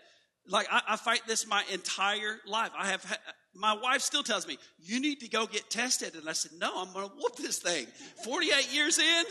like 0.47 0.67
I, 0.71 0.81
I 0.89 0.95
fight 0.97 1.21
this 1.27 1.47
my 1.47 1.63
entire 1.71 2.39
life. 2.45 2.71
I 2.77 2.87
have 2.87 3.05
my 3.53 3.73
wife 3.73 4.01
still 4.01 4.23
tells 4.23 4.47
me, 4.47 4.57
you 4.79 4.99
need 4.99 5.19
to 5.21 5.29
go 5.29 5.45
get 5.45 5.69
tested. 5.69 6.15
And 6.15 6.29
I 6.29 6.33
said, 6.33 6.51
no, 6.57 6.71
I'm 6.81 6.93
going 6.93 7.07
to 7.07 7.13
whoop 7.15 7.35
this 7.35 7.59
thing. 7.59 7.85
48 8.23 8.73
years 8.73 8.97
in, 8.97 9.23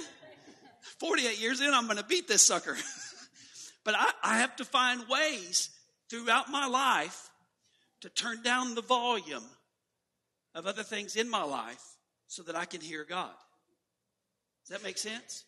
48 0.99 1.41
years 1.41 1.61
in, 1.61 1.73
I'm 1.73 1.87
going 1.87 1.97
to 1.99 2.05
beat 2.05 2.29
this 2.29 2.45
sucker. 2.45 2.77
but 3.85 3.95
I, 3.97 4.11
I 4.23 4.39
have 4.39 4.57
to 4.57 4.65
find 4.65 5.09
ways 5.09 5.71
throughout 6.11 6.51
my 6.51 6.67
life 6.67 7.30
to 8.01 8.09
turn 8.09 8.43
down 8.43 8.75
the 8.75 8.83
volume 8.83 9.45
of 10.55 10.67
other 10.67 10.83
things 10.83 11.17
in 11.17 11.31
my 11.31 11.43
life 11.43 11.83
so 12.27 12.43
that 12.45 12.57
I 12.57 12.65
can 12.65 12.81
hear 12.81 13.05
God. 13.05 13.31
Does 14.67 14.79
that 14.79 14.85
make 14.85 14.99
sense? 14.99 15.45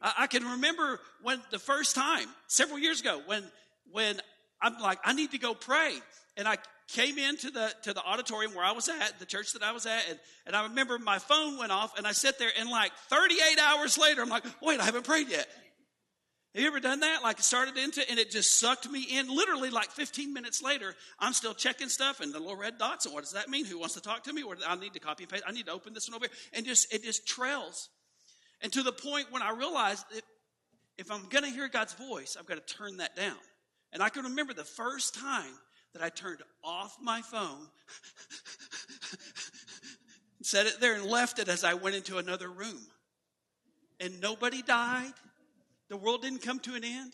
I, 0.00 0.12
I 0.20 0.26
can 0.26 0.44
remember 0.44 1.00
when 1.22 1.40
the 1.50 1.58
first 1.58 1.94
time, 1.94 2.28
several 2.46 2.78
years 2.78 3.00
ago, 3.00 3.20
when 3.26 3.44
when 3.92 4.20
I'm 4.60 4.78
like, 4.80 4.98
I 5.04 5.12
need 5.12 5.32
to 5.32 5.38
go 5.38 5.54
pray. 5.54 5.94
And 6.36 6.48
I 6.48 6.56
came 6.88 7.18
into 7.18 7.50
the 7.50 7.72
to 7.82 7.92
the 7.92 8.02
auditorium 8.02 8.54
where 8.54 8.64
I 8.64 8.72
was 8.72 8.88
at, 8.88 9.18
the 9.18 9.26
church 9.26 9.52
that 9.52 9.62
I 9.62 9.72
was 9.72 9.86
at, 9.86 10.02
and, 10.08 10.18
and 10.46 10.56
I 10.56 10.64
remember 10.64 10.98
my 10.98 11.18
phone 11.18 11.58
went 11.58 11.70
off 11.70 11.96
and 11.96 12.06
I 12.06 12.12
sat 12.12 12.38
there 12.38 12.50
and 12.58 12.68
like 12.68 12.92
38 13.08 13.58
hours 13.58 13.96
later, 13.98 14.22
I'm 14.22 14.28
like, 14.28 14.44
wait, 14.60 14.80
I 14.80 14.84
haven't 14.84 15.04
prayed 15.04 15.28
yet. 15.28 15.46
Have 16.54 16.62
you 16.62 16.68
ever 16.68 16.78
done 16.78 17.00
that? 17.00 17.24
Like 17.24 17.40
started 17.40 17.76
into 17.76 18.08
and 18.08 18.16
it 18.16 18.30
just 18.30 18.60
sucked 18.60 18.88
me 18.88 19.02
in. 19.02 19.28
Literally 19.28 19.70
like 19.70 19.90
15 19.90 20.32
minutes 20.32 20.62
later, 20.62 20.94
I'm 21.18 21.32
still 21.32 21.52
checking 21.52 21.88
stuff 21.88 22.20
and 22.20 22.32
the 22.32 22.38
little 22.38 22.56
red 22.56 22.78
dots. 22.78 23.06
And 23.06 23.14
what 23.14 23.24
does 23.24 23.32
that 23.32 23.48
mean? 23.48 23.64
Who 23.64 23.78
wants 23.78 23.94
to 23.94 24.00
talk 24.00 24.22
to 24.24 24.32
me? 24.32 24.44
I 24.66 24.76
need 24.76 24.92
to 24.92 25.00
copy 25.00 25.24
and 25.24 25.32
paste. 25.32 25.42
I 25.46 25.50
need 25.50 25.66
to 25.66 25.72
open 25.72 25.94
this 25.94 26.08
one 26.08 26.14
over 26.14 26.26
here. 26.26 26.36
And 26.52 26.64
just 26.64 26.94
it 26.94 27.02
just 27.02 27.26
trails. 27.26 27.88
And 28.60 28.72
to 28.72 28.84
the 28.84 28.92
point 28.92 29.32
when 29.32 29.42
I 29.42 29.50
realized 29.50 30.04
that 30.14 30.22
if 30.96 31.10
I'm 31.10 31.26
gonna 31.28 31.50
hear 31.50 31.68
God's 31.68 31.94
voice, 31.94 32.36
I've 32.38 32.46
got 32.46 32.64
to 32.64 32.74
turn 32.74 32.98
that 32.98 33.16
down. 33.16 33.36
And 33.92 34.00
I 34.00 34.08
can 34.08 34.24
remember 34.24 34.54
the 34.54 34.62
first 34.62 35.14
time 35.14 35.58
that 35.92 36.02
I 36.02 36.08
turned 36.08 36.40
off 36.62 36.96
my 37.00 37.20
phone, 37.22 37.68
set 40.42 40.66
it 40.66 40.80
there, 40.80 40.94
and 40.94 41.04
left 41.04 41.38
it 41.40 41.48
as 41.48 41.64
I 41.64 41.74
went 41.74 41.96
into 41.96 42.18
another 42.18 42.48
room. 42.48 42.80
And 44.00 44.20
nobody 44.20 44.62
died. 44.62 45.12
The 45.94 46.00
world 46.00 46.22
didn't 46.22 46.42
come 46.42 46.58
to 46.58 46.74
an 46.74 46.82
end. 46.82 47.12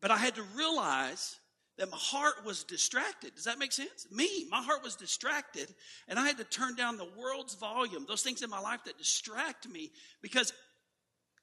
But 0.00 0.10
I 0.10 0.16
had 0.16 0.34
to 0.34 0.42
realize 0.56 1.38
that 1.76 1.92
my 1.92 1.96
heart 1.96 2.44
was 2.44 2.64
distracted. 2.64 3.36
Does 3.36 3.44
that 3.44 3.60
make 3.60 3.70
sense? 3.70 4.08
Me, 4.10 4.48
my 4.50 4.60
heart 4.60 4.82
was 4.82 4.96
distracted, 4.96 5.72
and 6.08 6.18
I 6.18 6.26
had 6.26 6.38
to 6.38 6.44
turn 6.44 6.74
down 6.74 6.96
the 6.96 7.08
world's 7.16 7.54
volume, 7.54 8.04
those 8.08 8.22
things 8.22 8.42
in 8.42 8.50
my 8.50 8.58
life 8.58 8.80
that 8.86 8.98
distract 8.98 9.68
me, 9.68 9.92
because 10.22 10.52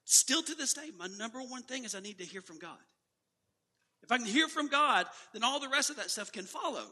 still 0.04 0.42
to 0.42 0.54
this 0.54 0.74
day, 0.74 0.90
my 0.98 1.06
number 1.18 1.38
one 1.38 1.62
thing 1.62 1.84
is 1.86 1.94
I 1.94 2.00
need 2.00 2.18
to 2.18 2.26
hear 2.26 2.42
from 2.42 2.58
God. 2.58 2.76
If 4.02 4.12
I 4.12 4.18
can 4.18 4.26
hear 4.26 4.48
from 4.48 4.68
God, 4.68 5.06
then 5.32 5.42
all 5.42 5.58
the 5.58 5.70
rest 5.70 5.88
of 5.88 5.96
that 5.96 6.10
stuff 6.10 6.32
can 6.32 6.44
follow. 6.44 6.84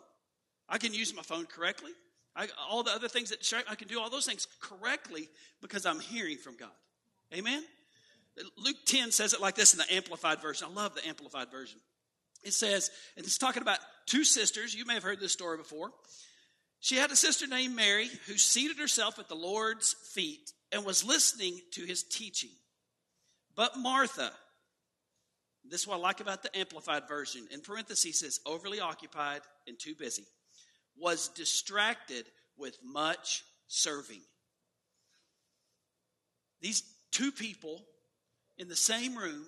I 0.70 0.78
can 0.78 0.94
use 0.94 1.14
my 1.14 1.20
phone 1.20 1.44
correctly. 1.44 1.92
I, 2.34 2.48
all 2.66 2.82
the 2.82 2.92
other 2.92 3.08
things 3.08 3.28
that 3.28 3.64
I 3.68 3.74
can 3.74 3.88
do 3.88 4.00
all 4.00 4.08
those 4.08 4.24
things 4.24 4.48
correctly 4.58 5.28
because 5.60 5.84
I'm 5.84 6.00
hearing 6.00 6.38
from 6.38 6.56
God. 6.56 6.70
Amen? 7.34 7.62
Luke 8.56 8.76
10 8.86 9.12
says 9.12 9.32
it 9.32 9.40
like 9.40 9.54
this 9.54 9.74
in 9.74 9.78
the 9.78 9.94
Amplified 9.94 10.40
Version. 10.40 10.68
I 10.70 10.74
love 10.74 10.94
the 10.94 11.06
Amplified 11.06 11.50
Version. 11.50 11.78
It 12.42 12.52
says, 12.52 12.90
and 13.16 13.24
it's 13.24 13.38
talking 13.38 13.62
about 13.62 13.78
two 14.06 14.24
sisters. 14.24 14.74
You 14.74 14.84
may 14.84 14.94
have 14.94 15.02
heard 15.02 15.20
this 15.20 15.32
story 15.32 15.56
before. 15.56 15.90
She 16.80 16.96
had 16.96 17.10
a 17.10 17.16
sister 17.16 17.46
named 17.46 17.74
Mary 17.74 18.10
who 18.26 18.36
seated 18.36 18.78
herself 18.78 19.18
at 19.18 19.28
the 19.28 19.34
Lord's 19.34 19.94
feet 20.12 20.52
and 20.70 20.84
was 20.84 21.04
listening 21.04 21.58
to 21.72 21.84
his 21.84 22.02
teaching. 22.02 22.50
But 23.56 23.78
Martha, 23.78 24.32
this 25.64 25.82
is 25.82 25.86
what 25.86 25.96
I 25.96 26.00
like 26.00 26.20
about 26.20 26.42
the 26.42 26.56
Amplified 26.58 27.08
Version. 27.08 27.46
In 27.50 27.60
parentheses, 27.60 28.20
says 28.20 28.40
overly 28.44 28.80
occupied 28.80 29.40
and 29.66 29.78
too 29.78 29.94
busy, 29.94 30.26
was 30.98 31.28
distracted 31.28 32.26
with 32.58 32.76
much 32.84 33.44
serving. 33.66 34.20
These 36.60 36.82
two 37.10 37.32
people 37.32 37.86
in 38.58 38.68
the 38.68 38.76
same 38.76 39.16
room. 39.16 39.44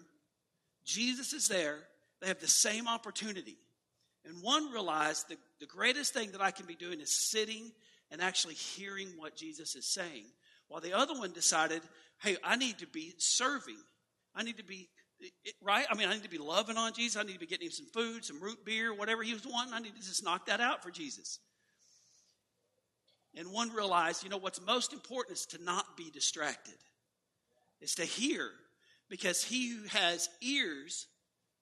Jesus 0.85 1.33
is 1.33 1.49
there. 1.49 1.79
They 2.21 2.29
have 2.29 2.40
the 2.40 2.49
same 2.49 2.88
opportunity. 2.88 3.57
And 4.25 4.42
one 4.42 4.73
realized 4.73 5.29
the, 5.29 5.37
the 5.61 5.66
greatest 5.66 6.12
thing 6.12 6.33
that 6.33 6.40
I 6.40 6.51
can 6.51 6.66
be 6.66 6.75
doing 6.75 7.01
is 7.01 7.29
sitting 7.31 7.71
and 8.11 8.21
actually 8.21 8.55
hearing 8.55 9.09
what 9.16 9.37
Jesus 9.37 9.75
is 9.77 9.92
saying. 9.92 10.25
While 10.69 10.81
the 10.81 10.97
other 10.97 11.14
one 11.14 11.33
decided, 11.33 11.83
hey, 12.21 12.37
I 12.42 12.57
need 12.57 12.79
to 12.79 12.87
be 12.87 13.14
serving. 13.19 13.79
I 14.35 14.42
need 14.42 14.57
to 14.57 14.64
be, 14.64 14.88
right? 15.62 15.87
I 15.90 15.95
mean, 15.95 16.09
I 16.09 16.14
need 16.14 16.25
to 16.25 16.31
be 16.31 16.38
loving 16.38 16.77
on 16.77 16.92
Jesus. 16.92 17.16
I 17.16 17.25
need 17.25 17.35
to 17.35 17.38
be 17.38 17.47
getting 17.47 17.66
him 17.66 17.73
some 17.73 17.87
food, 17.92 18.25
some 18.25 18.40
root 18.40 18.64
beer, 18.64 18.92
whatever 18.95 19.23
he 19.23 19.33
was 19.33 19.47
wanting. 19.47 19.75
I 19.75 19.81
need 19.81 19.95
to 19.95 20.03
just 20.03 20.25
knock 20.25 20.47
that 20.47 20.61
out 20.61 20.83
for 20.83 20.90
Jesus. 20.90 21.38
And 23.37 23.53
one 23.53 23.73
realized, 23.73 24.25
you 24.25 24.31
know, 24.31 24.38
what's 24.38 24.61
most 24.61 24.92
important 24.92 25.38
is 25.38 25.47
to 25.47 25.62
not 25.62 25.97
be 25.97 26.11
distracted, 26.11 26.79
is 27.81 27.95
to 27.97 28.05
hear, 28.05 28.51
because 29.09 29.45
he 29.45 29.71
who 29.71 29.85
has 29.88 30.29
ears 30.40 31.07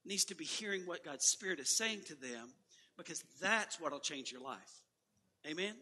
needs 0.05 0.25
to 0.27 0.35
be 0.35 0.45
hearing 0.45 0.83
what 0.83 1.05
God's 1.05 1.27
Spirit 1.27 1.61
is 1.61 1.69
saying 1.77 2.01
to 2.07 2.15
them, 2.15 2.53
because 2.97 3.23
that's 3.41 3.81
what 3.81 3.93
will 3.93 4.01
change 4.01 4.31
your 4.31 4.43
life. 4.43 4.83
Amen? 5.47 5.75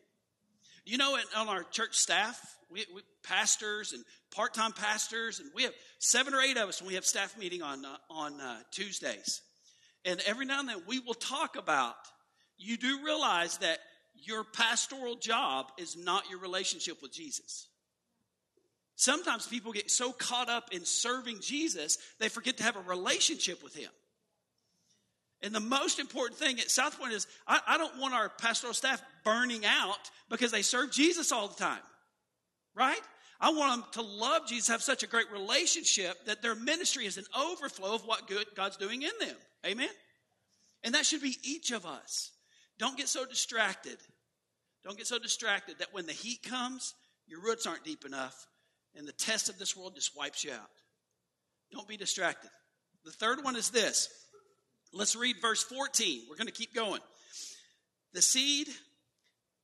You 0.85 0.99
know, 0.99 1.17
on 1.37 1.49
our 1.49 1.63
church 1.63 1.95
staff, 1.95 2.57
we, 2.71 2.85
we 2.95 3.03
pastors 3.23 3.93
and 3.93 4.05
part-time 4.35 4.73
pastors, 4.73 5.39
and 5.39 5.51
we 5.55 5.63
have 5.63 5.75
seven 5.99 6.35
or 6.35 6.41
eight 6.41 6.57
of 6.57 6.69
us 6.69 6.81
when 6.81 6.89
we 6.89 6.95
have 6.95 7.05
staff 7.05 7.39
meeting 7.39 7.63
on 7.63 7.85
uh, 7.85 7.97
on 8.11 8.41
uh, 8.41 8.59
Tuesdays. 8.73 9.43
And 10.05 10.21
every 10.27 10.47
now 10.47 10.59
and 10.61 10.69
then 10.69 10.83
we 10.87 10.99
will 10.99 11.15
talk 11.15 11.57
about. 11.57 11.95
You 12.59 12.77
do 12.77 13.05
realize 13.05 13.59
that 13.59 13.79
your 14.15 14.45
pastoral 14.45 15.17
job 15.17 15.67
is 15.79 15.97
not 15.97 16.29
your 16.31 16.39
relationship 16.41 17.03
with 17.03 17.13
Jesus. 17.13 17.69
Sometimes 18.97 19.47
people 19.47 19.73
get 19.73 19.91
so 19.91 20.13
caught 20.13 20.49
up 20.49 20.73
in 20.73 20.85
serving 20.85 21.41
Jesus, 21.41 21.99
they 22.19 22.29
forget 22.29 22.59
to 22.59 22.63
have 22.63 22.77
a 22.77 22.81
relationship 22.81 23.63
with 23.63 23.75
Him. 23.75 23.91
And 25.43 25.55
the 25.55 25.61
most 25.61 25.99
important 25.99 26.39
thing 26.39 26.61
at 26.61 26.69
Southpointe 26.69 27.13
is 27.13 27.27
I, 27.47 27.61
I, 27.67 27.79
don't 27.79 27.99
want 27.99 28.15
our 28.15 28.29
pastoral 28.29 28.75
staff 28.75 29.03
burning 29.25 29.65
out 29.67 30.11
because 30.31 30.53
they 30.53 30.63
serve 30.63 30.93
Jesus 30.93 31.33
all 31.33 31.49
the 31.49 31.57
time, 31.57 31.81
right? 32.77 33.01
I 33.41 33.51
want 33.51 33.73
them 33.73 34.05
to 34.05 34.09
love 34.09 34.47
Jesus, 34.47 34.69
have 34.69 34.83
such 34.83 35.03
a 35.03 35.09
great 35.09 35.33
relationship 35.33 36.27
that 36.27 36.43
their 36.43 36.55
ministry 36.55 37.07
is 37.07 37.19
an 37.19 37.25
overflow 37.37 37.97
of 37.97 38.07
what 38.07 38.29
good 38.29 38.47
God's 38.55 38.77
doing 38.77 39.03
in 39.03 39.11
them. 39.19 39.37
Amen? 39.67 39.89
And 40.85 40.95
that 40.95 41.07
should 41.07 41.23
be 41.23 41.37
each 41.43 41.73
of 41.73 41.85
us. 41.85 42.31
Don't 42.79 42.97
get 42.97 43.09
so 43.09 43.27
distracted. 43.27 43.99
Don't 44.85 44.97
get 44.97 45.09
so 45.09 45.19
distracted 45.19 45.79
that 45.81 45.93
when 45.93 46.07
the 46.07 46.13
heat 46.13 46.45
comes, 46.45 46.95
your 47.27 47.41
roots 47.41 47.67
aren't 47.67 47.85
deep 47.85 48.05
enough 48.05 48.47
and 48.97 49.07
the 49.07 49.13
test 49.13 49.49
of 49.49 49.59
this 49.59 49.77
world 49.77 49.95
just 49.95 50.17
wipes 50.17 50.45
you 50.45 50.53
out. 50.53 50.71
Don't 51.73 51.89
be 51.89 51.97
distracted. 51.97 52.51
The 53.05 53.13
third 53.13 53.43
one 53.43 53.57
is 53.57 53.71
this. 53.71 54.09
Let's 54.93 55.17
read 55.17 55.37
verse 55.41 55.63
14. 55.63 56.23
We're 56.29 56.37
going 56.37 56.47
to 56.47 56.53
keep 56.53 56.75
going. 56.75 57.01
The 58.13 58.23
seed 58.23 58.69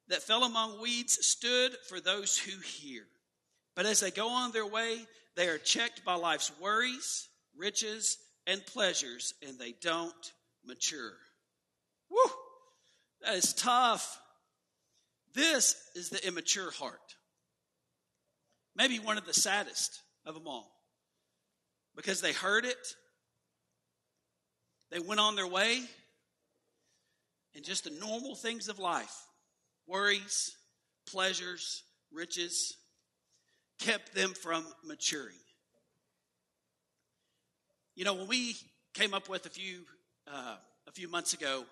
that 0.09 0.23
fell 0.23 0.45
among 0.45 0.81
weeds 0.81 1.19
stood 1.27 1.73
for 1.89 2.01
those 2.01 2.39
who 2.39 2.59
hear. 2.61 3.03
But 3.77 3.87
as 3.87 4.01
they 4.01 4.11
go 4.11 4.31
on 4.31 4.53
their 4.53 4.67
way, 4.67 4.99
they 5.37 5.49
are 5.49 5.59
checked 5.59 6.05
by 6.05 6.15
life's 6.15 6.51
worries, 6.61 7.29
riches, 7.57 8.19
and 8.47 8.65
pleasures, 8.65 9.35
and 9.47 9.59
they 9.59 9.75
don't 9.81 10.33
mature. 10.65 11.13
Woo! 12.11 12.33
That 13.23 13.35
is 13.35 13.53
tough. 13.53 14.21
This 15.35 15.77
is 15.95 16.09
the 16.09 16.27
immature 16.27 16.71
heart. 16.71 17.17
Maybe 18.79 19.01
one 19.01 19.19
of 19.19 19.27
the 19.27 19.35
saddest 19.35 20.01
of 20.25 20.35
them 20.35 20.47
all. 20.47 20.71
Because 21.97 22.21
they 22.21 22.33
heard 22.33 22.65
it, 22.65 22.95
they 24.93 25.01
went 25.01 25.21
on 25.21 25.35
their 25.35 25.49
way, 25.49 25.83
and 27.57 27.65
just 27.65 27.85
the 27.85 27.91
normal 27.91 28.37
things 28.37 28.69
of 28.69 28.79
life 28.79 29.15
worries, 29.87 30.57
pleasures, 31.11 31.83
riches 32.13 32.77
kept 33.81 34.15
them 34.15 34.31
from 34.31 34.65
maturing. 34.85 35.35
You 37.97 38.05
know, 38.05 38.15
when 38.15 38.29
we 38.29 38.55
came 38.95 39.13
up 39.13 39.29
with 39.29 39.45
a 39.47 39.51
few 39.51 39.81
uh, 40.33 40.57
a 40.87 40.93
few 40.93 41.09
months 41.09 41.33
ago 41.33 41.65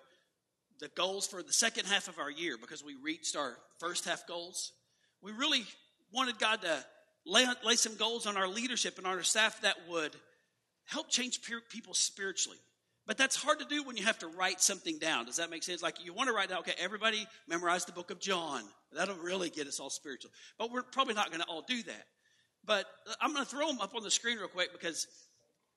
the 0.79 0.89
goals 0.89 1.25
for 1.25 1.41
the 1.41 1.53
second 1.53 1.85
half 1.87 2.07
of 2.07 2.19
our 2.19 2.29
year 2.29 2.55
because 2.59 2.83
we 2.83 2.95
reached 3.03 3.35
our 3.35 3.57
first 3.79 4.05
half 4.05 4.27
goals. 4.27 4.73
We 5.21 5.31
really 5.31 5.65
wanted 6.11 6.37
God 6.37 6.61
to 6.61 6.85
lay, 7.27 7.45
lay 7.63 7.75
some 7.75 7.95
goals 7.95 8.25
on 8.25 8.37
our 8.37 8.47
leadership 8.47 8.97
and 8.97 9.05
on 9.05 9.17
our 9.17 9.23
staff 9.23 9.61
that 9.61 9.75
would 9.89 10.15
help 10.85 11.09
change 11.09 11.41
people 11.69 11.93
spiritually. 11.93 12.57
But 13.05 13.17
that's 13.17 13.35
hard 13.35 13.59
to 13.59 13.65
do 13.65 13.83
when 13.83 13.95
you 13.95 14.03
have 14.03 14.19
to 14.19 14.27
write 14.27 14.59
something 14.59 14.97
down. 14.97 15.25
Does 15.25 15.37
that 15.37 15.49
make 15.49 15.63
sense? 15.63 15.81
Like 15.81 16.03
you 16.03 16.13
want 16.13 16.27
to 16.27 16.33
write 16.33 16.49
down, 16.49 16.59
okay, 16.59 16.73
everybody 16.77 17.25
memorize 17.47 17.85
the 17.85 17.93
book 17.93 18.11
of 18.11 18.19
John. 18.19 18.63
That'll 18.93 19.15
really 19.15 19.49
get 19.49 19.67
us 19.67 19.79
all 19.79 19.89
spiritual. 19.89 20.31
But 20.57 20.71
we're 20.71 20.81
probably 20.81 21.13
not 21.13 21.29
going 21.29 21.41
to 21.41 21.47
all 21.47 21.61
do 21.61 21.83
that. 21.83 22.05
But 22.65 22.85
I'm 23.21 23.33
going 23.33 23.45
to 23.45 23.49
throw 23.49 23.67
them 23.67 23.79
up 23.79 23.95
on 23.95 24.03
the 24.03 24.11
screen 24.11 24.37
real 24.37 24.49
quick 24.49 24.73
because 24.73 25.07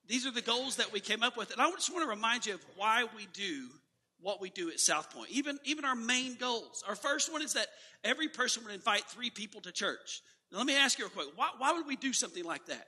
these 0.08 0.26
are 0.26 0.32
the 0.32 0.42
goals 0.42 0.76
that 0.76 0.92
we 0.92 0.98
came 0.98 1.22
up 1.22 1.36
with. 1.36 1.52
And 1.52 1.60
I 1.60 1.70
just 1.70 1.92
want 1.92 2.04
to 2.04 2.10
remind 2.10 2.46
you 2.46 2.54
of 2.54 2.64
why 2.76 3.04
we 3.16 3.28
do 3.32 3.68
what 4.20 4.40
we 4.40 4.50
do 4.50 4.68
at 4.68 4.76
Southpointe, 4.76 5.28
even, 5.30 5.58
even 5.64 5.84
our 5.84 5.94
main 5.94 6.34
goals. 6.34 6.82
Our 6.86 6.96
first 6.96 7.32
one 7.32 7.42
is 7.42 7.54
that 7.54 7.68
every 8.04 8.28
person 8.28 8.64
would 8.64 8.74
invite 8.74 9.04
three 9.04 9.30
people 9.30 9.60
to 9.62 9.72
church. 9.72 10.20
Now, 10.50 10.58
let 10.58 10.66
me 10.66 10.76
ask 10.76 10.98
you 10.98 11.04
real 11.04 11.12
quick 11.12 11.28
why, 11.36 11.50
why 11.58 11.72
would 11.72 11.86
we 11.86 11.96
do 11.96 12.12
something 12.12 12.44
like 12.44 12.66
that? 12.66 12.86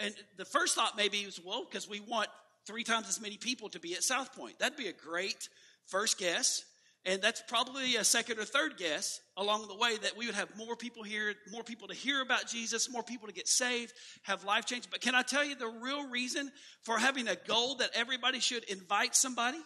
And 0.00 0.14
the 0.38 0.44
first 0.44 0.74
thought 0.74 0.96
maybe 0.96 1.18
is, 1.18 1.40
well, 1.44 1.66
because 1.68 1.88
we 1.88 2.00
want 2.00 2.28
three 2.66 2.84
times 2.84 3.08
as 3.08 3.20
many 3.20 3.36
people 3.36 3.68
to 3.70 3.80
be 3.80 3.94
at 3.94 4.00
Southpointe. 4.00 4.58
That'd 4.58 4.78
be 4.78 4.88
a 4.88 4.92
great 4.92 5.48
first 5.86 6.18
guess. 6.18 6.64
And 7.04 7.20
that's 7.20 7.42
probably 7.48 7.96
a 7.96 8.04
second 8.04 8.38
or 8.38 8.44
third 8.44 8.76
guess 8.76 9.20
along 9.36 9.66
the 9.66 9.74
way 9.74 9.96
that 10.02 10.16
we 10.16 10.26
would 10.26 10.36
have 10.36 10.56
more 10.56 10.76
people 10.76 11.02
here, 11.02 11.34
more 11.50 11.64
people 11.64 11.88
to 11.88 11.94
hear 11.94 12.22
about 12.22 12.46
Jesus, 12.46 12.88
more 12.88 13.02
people 13.02 13.26
to 13.26 13.34
get 13.34 13.48
saved, 13.48 13.92
have 14.22 14.44
life 14.44 14.66
change. 14.66 14.88
But 14.88 15.00
can 15.00 15.16
I 15.16 15.22
tell 15.22 15.44
you 15.44 15.56
the 15.56 15.66
real 15.66 16.08
reason 16.08 16.52
for 16.82 16.98
having 16.98 17.26
a 17.26 17.34
goal 17.34 17.74
that 17.76 17.90
everybody 17.94 18.38
should 18.38 18.62
invite 18.64 19.16
somebody? 19.16 19.58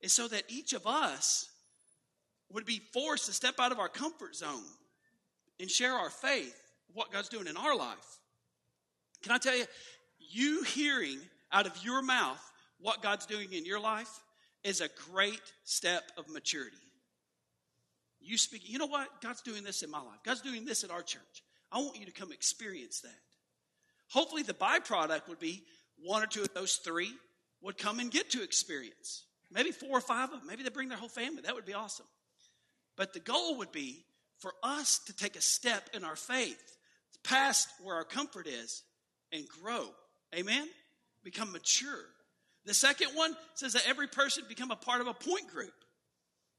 is 0.00 0.12
so 0.12 0.28
that 0.28 0.44
each 0.48 0.72
of 0.72 0.86
us 0.86 1.48
would 2.50 2.64
be 2.64 2.80
forced 2.92 3.26
to 3.26 3.32
step 3.32 3.54
out 3.58 3.72
of 3.72 3.78
our 3.78 3.88
comfort 3.88 4.36
zone 4.36 4.64
and 5.60 5.70
share 5.70 5.92
our 5.92 6.10
faith, 6.10 6.56
what 6.92 7.12
God's 7.12 7.28
doing 7.28 7.46
in 7.46 7.56
our 7.56 7.76
life. 7.76 8.18
Can 9.22 9.32
I 9.32 9.38
tell 9.38 9.56
you, 9.56 9.64
you 10.18 10.62
hearing 10.62 11.18
out 11.52 11.66
of 11.66 11.84
your 11.84 12.02
mouth 12.02 12.40
what 12.80 13.02
God's 13.02 13.26
doing 13.26 13.52
in 13.52 13.64
your 13.64 13.80
life 13.80 14.10
is 14.64 14.80
a 14.80 14.88
great 15.10 15.40
step 15.64 16.02
of 16.16 16.28
maturity. 16.28 16.76
You 18.20 18.36
speak, 18.36 18.68
you 18.68 18.78
know 18.78 18.86
what? 18.86 19.22
God's 19.22 19.42
doing 19.42 19.62
this 19.62 19.82
in 19.82 19.90
my 19.90 19.98
life. 19.98 20.18
God's 20.24 20.40
doing 20.40 20.64
this 20.64 20.84
at 20.84 20.90
our 20.90 21.02
church. 21.02 21.42
I 21.70 21.78
want 21.78 21.98
you 21.98 22.06
to 22.06 22.12
come 22.12 22.32
experience 22.32 23.00
that. 23.00 23.10
Hopefully, 24.08 24.42
the 24.42 24.54
byproduct 24.54 25.28
would 25.28 25.38
be 25.38 25.62
one 26.02 26.22
or 26.22 26.26
two 26.26 26.42
of 26.42 26.52
those 26.54 26.76
three 26.76 27.12
would 27.62 27.78
come 27.78 28.00
and 28.00 28.10
get 28.10 28.30
to 28.30 28.42
experience. 28.42 29.24
Maybe 29.50 29.70
four 29.70 29.90
or 29.90 30.00
five 30.00 30.32
of 30.32 30.40
them. 30.40 30.46
Maybe 30.46 30.62
they 30.62 30.70
bring 30.70 30.88
their 30.88 30.98
whole 30.98 31.08
family. 31.08 31.42
That 31.42 31.54
would 31.54 31.64
be 31.64 31.74
awesome. 31.74 32.06
But 32.96 33.12
the 33.12 33.20
goal 33.20 33.58
would 33.58 33.72
be 33.72 34.04
for 34.46 34.54
us 34.62 35.00
to 35.06 35.12
take 35.12 35.34
a 35.34 35.40
step 35.40 35.90
in 35.92 36.04
our 36.04 36.14
faith 36.14 36.78
past 37.24 37.68
where 37.82 37.96
our 37.96 38.04
comfort 38.04 38.46
is 38.46 38.84
and 39.32 39.44
grow. 39.60 39.88
Amen? 40.32 40.68
Become 41.24 41.50
mature. 41.50 42.04
The 42.64 42.72
second 42.72 43.08
one 43.14 43.34
says 43.54 43.72
that 43.72 43.88
every 43.88 44.06
person 44.06 44.44
become 44.48 44.70
a 44.70 44.76
part 44.76 45.00
of 45.00 45.08
a 45.08 45.14
point 45.14 45.48
group, 45.48 45.74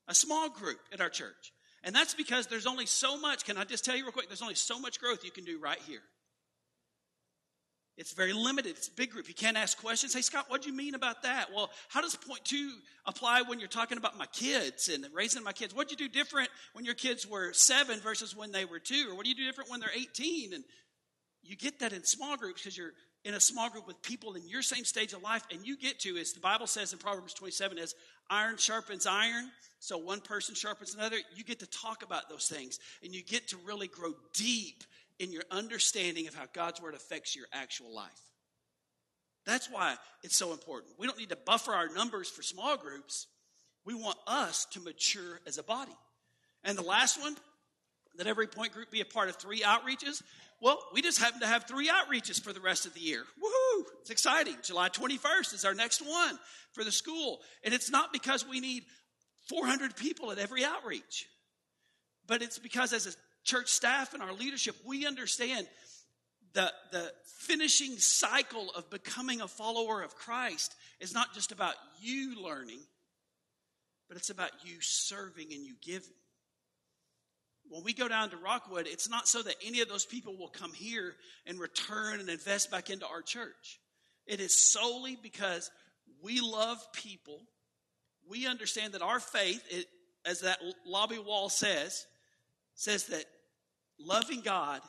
a 0.09 0.13
small 0.13 0.49
group 0.49 0.79
at 0.91 0.99
our 0.99 1.07
church. 1.07 1.53
And 1.81 1.95
that's 1.95 2.13
because 2.13 2.47
there's 2.47 2.67
only 2.67 2.87
so 2.87 3.17
much, 3.17 3.45
can 3.45 3.55
I 3.55 3.63
just 3.63 3.85
tell 3.85 3.95
you 3.95 4.03
real 4.03 4.11
quick? 4.11 4.27
There's 4.27 4.41
only 4.41 4.55
so 4.55 4.77
much 4.81 4.99
growth 4.99 5.23
you 5.23 5.31
can 5.31 5.45
do 5.45 5.57
right 5.57 5.79
here. 5.87 6.01
It's 7.97 8.13
very 8.13 8.33
limited. 8.33 8.77
It's 8.77 8.89
a 8.89 8.91
big 8.91 9.09
group. 9.09 9.27
You 9.27 9.33
can't 9.33 9.57
ask 9.57 9.77
questions. 9.81 10.13
Hey, 10.13 10.21
Scott, 10.21 10.45
what 10.49 10.61
do 10.61 10.69
you 10.69 10.75
mean 10.75 10.93
about 10.93 11.23
that? 11.23 11.47
Well, 11.53 11.71
how 11.89 12.01
does 12.01 12.15
point 12.15 12.45
two 12.45 12.71
apply 13.07 13.41
when 13.41 13.59
you're 13.59 13.67
talking 13.67 13.97
about 13.97 14.17
my 14.17 14.27
kids 14.27 14.87
and 14.87 15.03
raising 15.13 15.43
my 15.43 15.51
kids? 15.51 15.73
What'd 15.73 15.91
you 15.91 15.97
do 15.97 16.07
different 16.07 16.49
when 16.73 16.85
your 16.85 16.93
kids 16.93 17.27
were 17.27 17.53
seven 17.53 17.99
versus 17.99 18.35
when 18.35 18.51
they 18.51 18.65
were 18.65 18.77
two? 18.77 19.07
Or 19.09 19.15
what 19.15 19.23
do 19.23 19.29
you 19.29 19.35
do 19.35 19.45
different 19.45 19.71
when 19.71 19.79
they're 19.79 19.89
18? 19.95 20.53
And 20.53 20.63
you 21.41 21.55
get 21.55 21.79
that 21.79 21.91
in 21.91 22.03
small 22.03 22.37
groups 22.37 22.61
because 22.61 22.77
you're 22.77 22.93
in 23.25 23.33
a 23.33 23.39
small 23.39 23.69
group 23.69 23.87
with 23.87 23.99
people 24.03 24.35
in 24.35 24.47
your 24.47 24.61
same 24.61 24.85
stage 24.85 25.13
of 25.13 25.23
life. 25.23 25.43
And 25.51 25.65
you 25.65 25.75
get 25.75 25.99
to, 26.01 26.17
as 26.17 26.33
the 26.33 26.39
Bible 26.39 26.67
says 26.67 26.93
in 26.93 26.99
Proverbs 26.99 27.33
27, 27.33 27.79
as 27.79 27.95
iron 28.29 28.57
sharpens 28.57 29.07
iron. 29.07 29.49
So 29.79 29.97
one 29.97 30.21
person 30.21 30.53
sharpens 30.53 30.93
another. 30.93 31.17
You 31.35 31.43
get 31.43 31.59
to 31.59 31.67
talk 31.67 32.03
about 32.03 32.29
those 32.29 32.47
things 32.47 32.77
and 33.03 33.13
you 33.13 33.23
get 33.23 33.47
to 33.49 33.57
really 33.65 33.87
grow 33.87 34.13
deep 34.35 34.83
in 35.19 35.31
your 35.31 35.43
understanding 35.51 36.27
of 36.27 36.35
how 36.35 36.45
God's 36.53 36.81
word 36.81 36.93
affects 36.93 37.35
your 37.35 37.45
actual 37.51 37.93
life. 37.93 38.21
That's 39.45 39.69
why 39.69 39.95
it's 40.23 40.35
so 40.35 40.51
important. 40.51 40.93
We 40.99 41.07
don't 41.07 41.17
need 41.17 41.29
to 41.29 41.37
buffer 41.37 41.71
our 41.71 41.87
numbers 41.89 42.29
for 42.29 42.43
small 42.43 42.77
groups. 42.77 43.27
We 43.85 43.93
want 43.93 44.17
us 44.27 44.65
to 44.71 44.81
mature 44.81 45.39
as 45.47 45.57
a 45.57 45.63
body. 45.63 45.95
And 46.63 46.77
the 46.77 46.83
last 46.83 47.19
one, 47.19 47.35
that 48.17 48.27
every 48.27 48.47
point 48.47 48.73
group 48.73 48.91
be 48.91 49.01
a 49.01 49.05
part 49.05 49.29
of 49.29 49.35
three 49.35 49.61
outreaches. 49.61 50.21
Well, 50.59 50.79
we 50.93 51.01
just 51.01 51.19
happen 51.19 51.39
to 51.41 51.47
have 51.47 51.65
three 51.65 51.87
outreaches 51.87 52.41
for 52.41 52.51
the 52.51 52.59
rest 52.59 52.85
of 52.85 52.93
the 52.93 52.99
year. 52.99 53.21
Woohoo! 53.21 53.83
It's 54.01 54.09
exciting. 54.09 54.55
July 54.63 54.89
21st 54.89 55.53
is 55.53 55.65
our 55.65 55.75
next 55.75 56.01
one 56.01 56.37
for 56.73 56.83
the 56.83 56.91
school. 56.91 57.39
And 57.63 57.73
it's 57.73 57.91
not 57.91 58.11
because 58.11 58.47
we 58.47 58.59
need 58.59 58.83
400 59.49 59.95
people 59.95 60.31
at 60.31 60.39
every 60.39 60.65
outreach, 60.65 61.27
but 62.25 62.41
it's 62.41 62.59
because 62.59 62.91
as 62.91 63.07
a 63.07 63.11
church 63.47 63.69
staff 63.69 64.13
and 64.13 64.21
our 64.21 64.33
leadership, 64.33 64.75
we 64.85 65.07
understand 65.07 65.67
the, 66.53 66.71
the 66.91 67.11
finishing 67.39 67.97
cycle 67.97 68.69
of 68.75 68.89
becoming 68.89 69.41
a 69.41 69.47
follower 69.47 70.01
of 70.01 70.15
Christ 70.15 70.75
is 70.99 71.13
not 71.13 71.33
just 71.33 71.51
about 71.51 71.73
you 71.99 72.41
learning, 72.43 72.79
but 74.07 74.17
it's 74.17 74.29
about 74.29 74.51
you 74.63 74.75
serving 74.81 75.47
and 75.51 75.65
you 75.65 75.75
giving 75.81 76.13
when 77.69 77.83
we 77.83 77.93
go 77.93 78.07
down 78.07 78.29
to 78.29 78.37
Rockwood, 78.37 78.87
it's 78.87 79.09
not 79.09 79.27
so 79.27 79.41
that 79.41 79.55
any 79.65 79.81
of 79.81 79.89
those 79.89 80.05
people 80.05 80.37
will 80.37 80.49
come 80.49 80.73
here 80.73 81.15
and 81.45 81.59
return 81.59 82.19
and 82.19 82.29
invest 82.29 82.71
back 82.71 82.89
into 82.89 83.05
our 83.05 83.21
church. 83.21 83.79
It 84.25 84.39
is 84.39 84.57
solely 84.57 85.17
because 85.21 85.69
we 86.21 86.41
love 86.41 86.79
people. 86.93 87.41
We 88.29 88.47
understand 88.47 88.93
that 88.93 89.01
our 89.01 89.19
faith, 89.19 89.63
it, 89.69 89.85
as 90.25 90.41
that 90.41 90.59
lobby 90.85 91.19
wall 91.19 91.49
says, 91.49 92.05
says 92.75 93.07
that 93.07 93.25
loving 93.99 94.41
God 94.41 94.81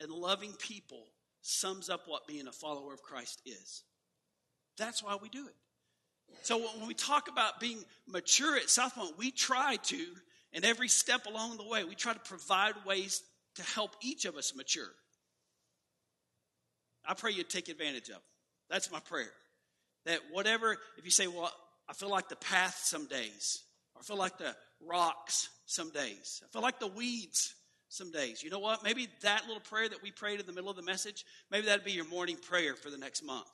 and 0.00 0.10
loving 0.10 0.52
people 0.52 1.04
sums 1.42 1.88
up 1.88 2.02
what 2.06 2.26
being 2.26 2.48
a 2.48 2.52
follower 2.52 2.92
of 2.92 3.02
Christ 3.02 3.40
is. 3.46 3.82
That's 4.78 5.02
why 5.02 5.16
we 5.20 5.28
do 5.28 5.46
it. 5.46 5.54
So 6.42 6.58
when 6.58 6.88
we 6.88 6.94
talk 6.94 7.28
about 7.28 7.60
being 7.60 7.78
mature 8.08 8.56
at 8.56 8.64
Southpointe, 8.64 9.16
we 9.16 9.30
try 9.30 9.76
to 9.76 10.06
and 10.52 10.64
every 10.64 10.88
step 10.88 11.26
along 11.26 11.58
the 11.58 11.66
way, 11.66 11.84
we 11.84 11.94
try 11.94 12.14
to 12.14 12.18
provide 12.20 12.74
ways 12.86 13.22
to 13.56 13.62
help 13.62 13.94
each 14.00 14.24
of 14.24 14.36
us 14.36 14.54
mature. 14.54 14.90
I 17.04 17.14
pray 17.14 17.32
you 17.32 17.42
take 17.44 17.68
advantage 17.68 18.08
of. 18.08 18.22
That's 18.70 18.90
my 18.90 19.00
prayer. 19.00 19.32
That 20.06 20.20
whatever, 20.32 20.76
if 20.96 21.04
you 21.04 21.10
say, 21.10 21.26
well, 21.26 21.52
I 21.88 21.92
feel 21.92 22.08
like 22.08 22.28
the 22.28 22.36
path 22.36 22.80
some 22.84 23.06
days, 23.06 23.62
I 23.98 24.02
feel 24.02 24.16
like 24.16 24.38
the 24.38 24.54
rocks 24.80 25.48
some 25.66 25.90
days, 25.90 26.42
I 26.44 26.48
feel 26.52 26.62
like 26.62 26.80
the 26.80 26.86
weeds 26.86 27.54
some 27.88 28.10
days. 28.10 28.42
You 28.42 28.50
know 28.50 28.58
what? 28.58 28.82
Maybe 28.82 29.08
that 29.22 29.46
little 29.46 29.60
prayer 29.60 29.88
that 29.88 30.02
we 30.02 30.10
prayed 30.10 30.40
in 30.40 30.46
the 30.46 30.52
middle 30.52 30.70
of 30.70 30.76
the 30.76 30.82
message, 30.82 31.24
maybe 31.50 31.66
that'd 31.66 31.84
be 31.84 31.92
your 31.92 32.06
morning 32.06 32.36
prayer 32.36 32.74
for 32.74 32.90
the 32.90 32.98
next 32.98 33.22
month. 33.22 33.50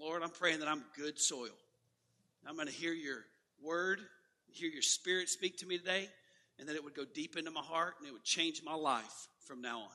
Lord, 0.00 0.22
I'm 0.22 0.30
praying 0.30 0.60
that 0.60 0.68
I'm 0.68 0.84
good 0.96 1.18
soil. 1.18 1.50
I'm 2.46 2.54
going 2.54 2.68
to 2.68 2.72
hear 2.72 2.92
your 2.92 3.24
word 3.62 4.00
hear 4.52 4.70
your 4.70 4.82
spirit 4.82 5.28
speak 5.28 5.58
to 5.58 5.66
me 5.66 5.78
today, 5.78 6.08
and 6.58 6.68
that 6.68 6.74
it 6.74 6.82
would 6.82 6.94
go 6.94 7.04
deep 7.04 7.36
into 7.36 7.50
my 7.50 7.60
heart 7.60 7.94
and 7.98 8.08
it 8.08 8.12
would 8.12 8.24
change 8.24 8.62
my 8.64 8.74
life 8.74 9.28
from 9.46 9.60
now 9.60 9.80
on. 9.80 9.88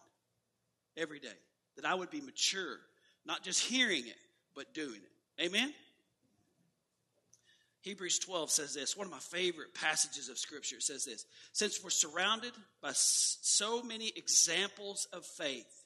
Every 0.96 1.19
day. 1.19 1.28
That 1.76 1.86
I 1.86 1.96
would 1.96 2.12
be 2.12 2.22
mature, 2.22 2.78
not 3.26 3.43
just 3.43 3.60
hearing 3.60 4.06
it, 4.06 4.17
but 4.56 4.74
doing 4.74 5.00
it. 5.02 5.43
Amen? 5.43 5.74
Hebrews 7.84 8.19
12 8.19 8.50
says 8.50 8.74
this, 8.74 8.96
one 8.96 9.08
of 9.08 9.12
my 9.12 9.19
favorite 9.19 9.76
passages 9.76 10.30
of 10.30 10.38
Scripture 10.38 10.80
says 10.80 11.04
this 11.04 11.26
Since 11.52 11.84
we're 11.84 11.89
surrounded 11.89 12.54
by 12.82 12.91
so 12.93 13.84
many 13.84 14.12
examples 14.15 15.08
of 15.12 15.26
faith, 15.26 15.84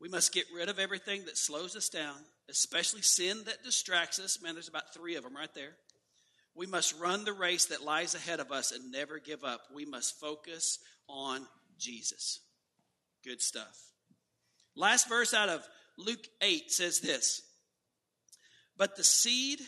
we 0.00 0.08
must 0.08 0.32
get 0.32 0.46
rid 0.54 0.70
of 0.70 0.78
everything 0.78 1.26
that 1.26 1.36
slows 1.36 1.76
us 1.76 1.90
down, 1.90 2.16
especially 2.48 3.02
sin 3.02 3.42
that 3.44 3.62
distracts 3.62 4.18
us. 4.18 4.40
Man, 4.42 4.54
there's 4.54 4.68
about 4.68 4.94
three 4.94 5.16
of 5.16 5.22
them 5.22 5.36
right 5.36 5.52
there. 5.54 5.76
We 6.54 6.66
must 6.66 6.98
run 6.98 7.24
the 7.24 7.34
race 7.34 7.66
that 7.66 7.84
lies 7.84 8.14
ahead 8.14 8.40
of 8.40 8.50
us 8.50 8.72
and 8.72 8.90
never 8.90 9.18
give 9.18 9.44
up. 9.44 9.62
We 9.74 9.84
must 9.84 10.18
focus 10.18 10.78
on 11.08 11.46
Jesus. 11.78 12.40
Good 13.22 13.42
stuff. 13.42 13.78
Last 14.74 15.10
verse 15.10 15.34
out 15.34 15.50
of 15.50 15.66
Luke 15.98 16.26
8 16.40 16.70
says 16.70 17.00
this 17.00 17.42
But 18.78 18.96
the 18.96 19.04
seed, 19.04 19.60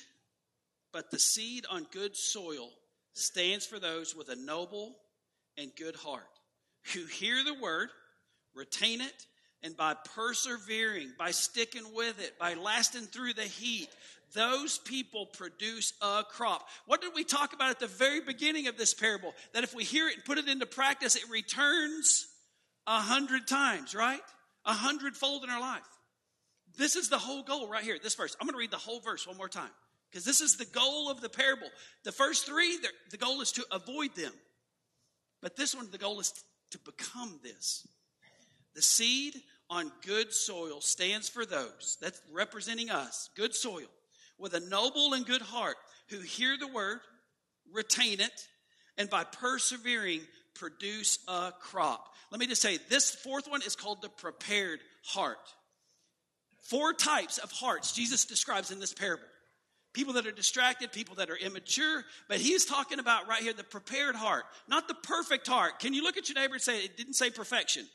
but 0.96 1.10
the 1.10 1.18
seed 1.18 1.66
on 1.68 1.86
good 1.92 2.16
soil 2.16 2.70
stands 3.12 3.66
for 3.66 3.78
those 3.78 4.16
with 4.16 4.30
a 4.30 4.34
noble 4.34 4.96
and 5.58 5.70
good 5.76 5.94
heart, 5.94 6.22
who 6.94 7.04
hear 7.04 7.44
the 7.44 7.52
word, 7.52 7.90
retain 8.54 9.02
it, 9.02 9.26
and 9.62 9.76
by 9.76 9.94
persevering, 10.14 11.12
by 11.18 11.32
sticking 11.32 11.84
with 11.94 12.18
it, 12.18 12.38
by 12.38 12.54
lasting 12.54 13.02
through 13.02 13.34
the 13.34 13.42
heat, 13.42 13.90
those 14.32 14.78
people 14.78 15.26
produce 15.26 15.92
a 16.00 16.22
crop. 16.30 16.66
What 16.86 17.02
did 17.02 17.12
we 17.14 17.24
talk 17.24 17.52
about 17.52 17.72
at 17.72 17.78
the 17.78 17.88
very 17.88 18.22
beginning 18.22 18.66
of 18.66 18.78
this 18.78 18.94
parable? 18.94 19.34
That 19.52 19.64
if 19.64 19.74
we 19.74 19.84
hear 19.84 20.08
it 20.08 20.14
and 20.14 20.24
put 20.24 20.38
it 20.38 20.48
into 20.48 20.64
practice, 20.64 21.14
it 21.14 21.28
returns 21.28 22.26
a 22.86 23.00
hundred 23.00 23.46
times, 23.46 23.94
right? 23.94 24.22
A 24.64 24.72
hundredfold 24.72 25.44
in 25.44 25.50
our 25.50 25.60
life. 25.60 25.82
This 26.78 26.96
is 26.96 27.10
the 27.10 27.18
whole 27.18 27.42
goal 27.42 27.68
right 27.68 27.84
here, 27.84 27.98
this 28.02 28.14
verse. 28.14 28.34
I'm 28.40 28.46
going 28.46 28.54
to 28.54 28.60
read 28.60 28.70
the 28.70 28.78
whole 28.78 29.00
verse 29.00 29.26
one 29.26 29.36
more 29.36 29.50
time 29.50 29.68
because 30.10 30.24
this 30.24 30.40
is 30.40 30.56
the 30.56 30.64
goal 30.64 31.10
of 31.10 31.20
the 31.20 31.28
parable. 31.28 31.68
The 32.04 32.12
first 32.12 32.46
three, 32.46 32.78
the 33.10 33.16
goal 33.16 33.40
is 33.40 33.52
to 33.52 33.66
avoid 33.70 34.14
them. 34.14 34.32
But 35.42 35.56
this 35.56 35.74
one, 35.74 35.88
the 35.90 35.98
goal 35.98 36.20
is 36.20 36.32
to 36.70 36.78
become 36.78 37.38
this. 37.42 37.86
The 38.74 38.82
seed 38.82 39.34
on 39.68 39.90
good 40.04 40.32
soil 40.32 40.80
stands 40.80 41.28
for 41.28 41.44
those, 41.44 41.98
that's 42.00 42.20
representing 42.32 42.90
us, 42.90 43.30
good 43.36 43.54
soil 43.54 43.86
with 44.38 44.54
a 44.54 44.60
noble 44.60 45.14
and 45.14 45.26
good 45.26 45.42
heart 45.42 45.76
who 46.08 46.18
hear 46.18 46.56
the 46.58 46.68
word, 46.68 47.00
retain 47.72 48.20
it, 48.20 48.48
and 48.98 49.10
by 49.10 49.24
persevering 49.24 50.20
produce 50.54 51.18
a 51.28 51.52
crop. 51.60 52.14
Let 52.30 52.40
me 52.40 52.46
just 52.46 52.62
say 52.62 52.78
this 52.88 53.14
fourth 53.14 53.48
one 53.48 53.62
is 53.62 53.76
called 53.76 54.02
the 54.02 54.08
prepared 54.08 54.80
heart. 55.04 55.38
Four 56.62 56.92
types 56.92 57.38
of 57.38 57.52
hearts 57.52 57.92
Jesus 57.92 58.24
describes 58.24 58.70
in 58.70 58.80
this 58.80 58.94
parable 58.94 59.24
people 59.96 60.12
that 60.12 60.26
are 60.26 60.32
distracted, 60.32 60.92
people 60.92 61.14
that 61.16 61.30
are 61.30 61.36
immature, 61.36 62.04
but 62.28 62.36
he's 62.36 62.66
talking 62.66 62.98
about 62.98 63.26
right 63.26 63.42
here 63.42 63.54
the 63.54 63.64
prepared 63.64 64.14
heart, 64.14 64.44
not 64.68 64.86
the 64.88 64.94
perfect 64.94 65.46
heart. 65.46 65.78
Can 65.78 65.94
you 65.94 66.02
look 66.02 66.18
at 66.18 66.28
your 66.28 66.38
neighbor 66.38 66.54
and 66.54 66.62
say, 66.62 66.84
it 66.84 66.98
didn't 66.98 67.14
say 67.14 67.30
perfection? 67.30 67.86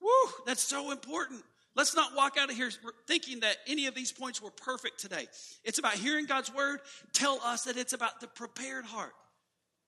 Woo, 0.00 0.08
that's 0.46 0.62
so 0.62 0.90
important. 0.90 1.44
Let's 1.76 1.94
not 1.94 2.16
walk 2.16 2.38
out 2.38 2.50
of 2.50 2.56
here 2.56 2.70
thinking 3.06 3.40
that 3.40 3.56
any 3.66 3.86
of 3.86 3.94
these 3.94 4.10
points 4.10 4.40
were 4.40 4.50
perfect 4.50 5.00
today. 5.00 5.26
It's 5.64 5.78
about 5.78 5.92
hearing 5.94 6.24
God's 6.24 6.52
word 6.52 6.80
tell 7.12 7.38
us 7.44 7.64
that 7.64 7.76
it's 7.76 7.92
about 7.92 8.20
the 8.20 8.26
prepared 8.26 8.86
heart. 8.86 9.12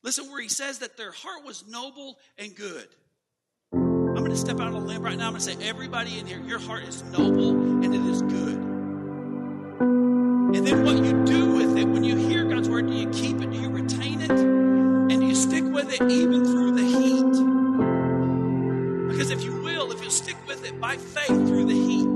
Listen 0.03 0.31
where 0.31 0.43
he 0.43 0.49
says 0.49 0.81
that 0.81 0.99
their 0.99 1.11
heart 1.11 1.45
was 1.47 1.67
noble 1.67 2.19
and 2.39 2.55
good. 2.55 2.87
I'm 3.73 4.15
going 4.17 4.31
to 4.31 4.37
step 4.37 4.61
out 4.61 4.69
on 4.69 4.75
a 4.75 4.79
limb 4.79 5.03
right 5.03 5.17
now. 5.17 5.29
I'm 5.29 5.33
going 5.33 5.43
to 5.43 5.53
say, 5.53 5.69
everybody 5.69 6.19
in 6.19 6.27
here, 6.27 6.41
your 6.41 6.59
heart 6.59 6.83
is 6.85 7.03
noble 7.05 7.51
and 7.51 7.95
it 7.95 8.01
is 8.03 8.21
good. 8.23 8.71
And 10.53 10.67
then 10.67 10.85
what 10.85 10.97
you 10.97 11.10
when 12.01 12.09
you 12.09 12.17
hear 12.17 12.45
God's 12.45 12.67
word, 12.67 12.87
do 12.87 12.95
you 12.95 13.11
keep 13.11 13.43
it? 13.43 13.51
Do 13.51 13.59
you 13.59 13.69
retain 13.69 14.23
it? 14.23 14.31
And 14.31 15.11
do 15.11 15.27
you 15.27 15.35
stick 15.35 15.65
with 15.65 15.93
it 15.93 16.01
even 16.11 16.47
through 16.47 16.73
the 16.73 16.83
heat? 16.83 17.31
Because 19.11 19.31
if 19.31 19.45
you 19.45 19.61
will, 19.61 19.93
if 19.93 20.01
you'll 20.01 20.11
stick 20.11 20.37
with 20.47 20.65
it 20.65 20.81
by 20.81 20.97
faith 20.97 21.27
through 21.27 21.67
the 21.67 21.75
heat, 21.75 22.07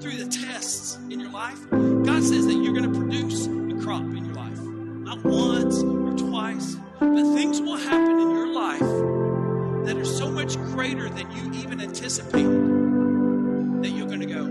through 0.00 0.18
the 0.24 0.30
tests 0.30 0.98
in 1.10 1.18
your 1.18 1.32
life, 1.32 1.68
God 1.70 2.22
says 2.22 2.46
that 2.46 2.54
you're 2.54 2.74
going 2.74 2.92
to 2.92 2.96
produce 2.96 3.46
a 3.46 3.84
crop 3.84 4.02
in 4.02 4.24
your 4.24 4.36
life. 4.36 4.60
Not 4.60 5.24
once 5.24 5.82
or 5.82 6.12
twice, 6.16 6.76
but 7.00 7.34
things 7.34 7.60
will 7.60 7.78
happen 7.78 8.20
in 8.20 8.30
your 8.30 8.54
life 8.54 8.78
that 9.86 9.96
are 9.96 10.04
so 10.04 10.30
much 10.30 10.54
greater 10.58 11.08
than 11.08 11.28
you 11.32 11.52
even 11.60 11.80
anticipated 11.80 13.82
that 13.82 13.90
you're 13.90 14.06
going 14.06 14.20
to 14.20 14.26
go, 14.26 14.44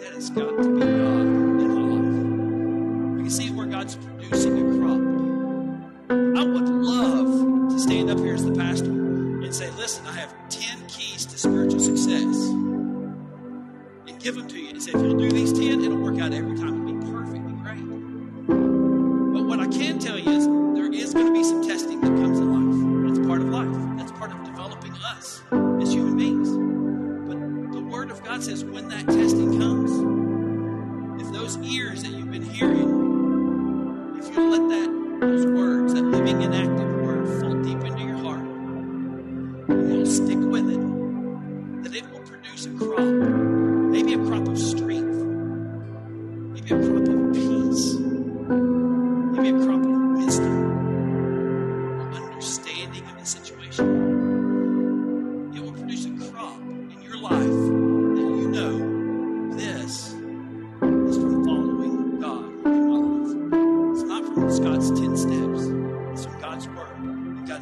that 0.00 0.12
has 0.12 0.28
got 0.30 0.56
to 0.56 0.74
be 0.74 0.80
God 0.80 1.25
producing 4.28 4.58
a 4.58 4.78
crop. 4.78 5.00
I 6.10 6.44
would 6.44 6.68
love 6.68 7.70
to 7.72 7.78
stand 7.78 8.10
up 8.10 8.18
here 8.18 8.34
as 8.34 8.44
the 8.44 8.52
pastor 8.52 8.90
and 8.90 9.54
say, 9.54 9.70
listen, 9.72 10.06
I 10.06 10.12
have 10.12 10.34
10 10.48 10.86
keys 10.88 11.26
to 11.26 11.38
spiritual 11.38 11.80
success 11.80 12.36
and 14.06 14.18
give 14.20 14.34
them 14.34 14.48
to 14.48 14.55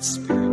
Spirit. 0.03 0.44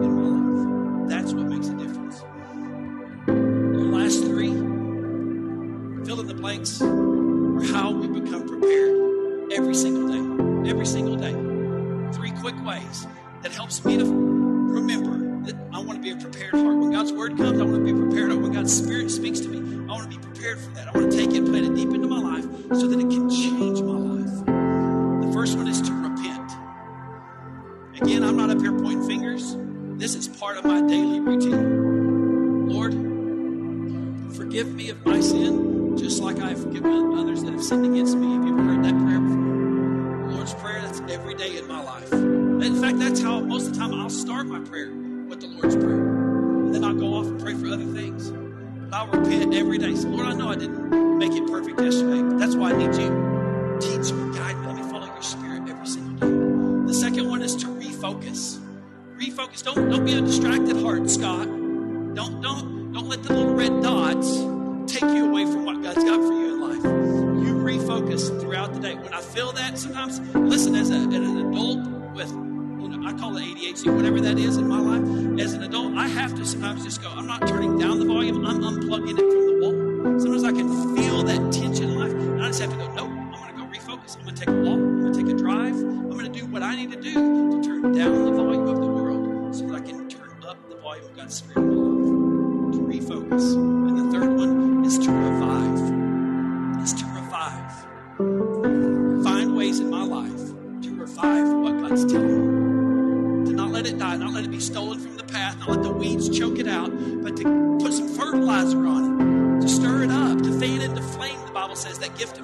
Lord, 49.94 50.26
I 50.28 50.34
know 50.34 50.50
I 50.50 50.56
didn't 50.56 51.18
make 51.18 51.34
it 51.34 51.46
perfect 51.48 51.80
yesterday, 51.80 52.22
but 52.22 52.40
that's 52.40 52.56
why 52.56 52.72
I 52.72 52.78
need 52.78 52.96
you. 52.96 53.78
Teach 53.82 54.14
me, 54.14 54.38
guide 54.38 54.58
me. 54.60 54.68
Let 54.68 54.76
me 54.78 54.84
follow 54.84 55.06
your 55.06 55.22
spirit 55.22 55.70
every 55.70 55.86
single 55.86 56.16
day. 56.16 56.88
The 56.88 56.94
second 56.94 57.30
one 57.30 57.42
is 57.42 57.56
to 57.58 57.68
refocus. 57.68 58.60
Refocus. 59.18 59.64
Don't, 59.64 59.90
don't 59.90 60.06
be 60.06 60.14
a 60.14 60.22
distracted 60.22 60.78
heart, 60.82 61.10
Scott. 61.10 61.46
Don't, 61.48 62.42
don't, 62.42 62.94
don't 62.94 63.08
let 63.10 63.22
the 63.24 63.34
little 63.34 63.54
red 63.54 63.82
dots 63.84 64.38
take 64.92 65.10
you 65.14 65.30
away 65.30 65.46
from 65.46 65.66
what 65.66 65.82
God's 65.84 66.04
got 66.04 66.20
for 66.20 66.34
you 66.34 66.54
in 66.54 66.62
life. 66.62 66.84
You 67.46 67.56
refocus 67.56 68.40
throughout 68.40 68.74
the 68.74 68.80
day. 68.80 68.96
When 68.96 69.14
I 69.14 69.22
feel 69.22 69.52
that, 69.52 69.78
sometimes, 69.78 70.20
listen, 70.36 70.76
as, 70.76 70.90
a, 70.90 70.96
as 70.96 71.06
an 71.06 71.52
adult 71.52 71.88
with 72.16 72.32
I 73.04 73.14
call 73.14 73.36
it 73.36 73.44
ADHD, 73.44 73.94
whatever 73.94 74.22
that 74.22 74.38
is 74.38 74.58
in 74.58 74.68
my 74.68 74.80
life. 74.80 75.40
As 75.40 75.54
an 75.54 75.64
adult, 75.64 75.96
I 75.96 76.08
have 76.08 76.36
to 76.36 76.46
sometimes 76.46 76.84
just 76.84 77.02
go, 77.02 77.10
I'm 77.10 77.26
not 77.26 77.48
turning 77.48 77.78
down 77.78 78.00
the 78.00 78.06
volume, 78.06 78.46
I'm 78.46 78.62
unplugging 78.62 79.18
it 79.18 79.32
from 79.32 79.46
the 79.48 79.60
wall. 79.62 79.71
Sometimes 80.02 80.44
I 80.44 80.52
can 80.52 80.96
feel 80.96 81.22
that 81.24 81.54
tension 81.54 81.90
in 81.90 82.00
life, 82.00 82.12
and 82.12 82.44
I 82.44 82.48
just 82.48 82.62
have 82.62 82.72
to 82.72 82.78
go, 82.78 82.88
nope, 82.94 83.10
I'm 83.10 83.32
going 83.32 83.54
to 83.54 83.54
go 83.54 83.66
refocus. 83.66 84.18
I'm 84.18 84.24
going 84.24 84.36
to 84.36 84.46
take 84.46 84.50
a 84.50 84.54
walk. 84.54 84.80
I'm 84.80 85.02
going 85.02 85.14
to 85.14 85.24
take 85.24 85.32
a 85.32 85.38
drive. 85.38 85.76
I'm 85.76 86.10
going 86.10 86.32
to 86.32 86.40
do 86.40 86.46
what 86.48 86.64
I 86.64 86.76
need 86.76 86.92
to 86.92 87.00
do 87.00 87.14
to 87.14 87.64
turn 87.64 87.92
down 87.94 88.26
the 88.26 88.32
volume 88.32 88.68
of 88.68 88.82
the 88.82 88.88
world 88.88 89.56
so 89.56 89.68
that 89.68 89.76
I 89.76 89.82
can 89.82 90.10
turn 90.10 90.44
up 90.44 90.58
the 90.70 90.78
volume 90.78 91.06
of 91.06 91.16
God's 91.16 91.36
Spirit. 91.36 91.61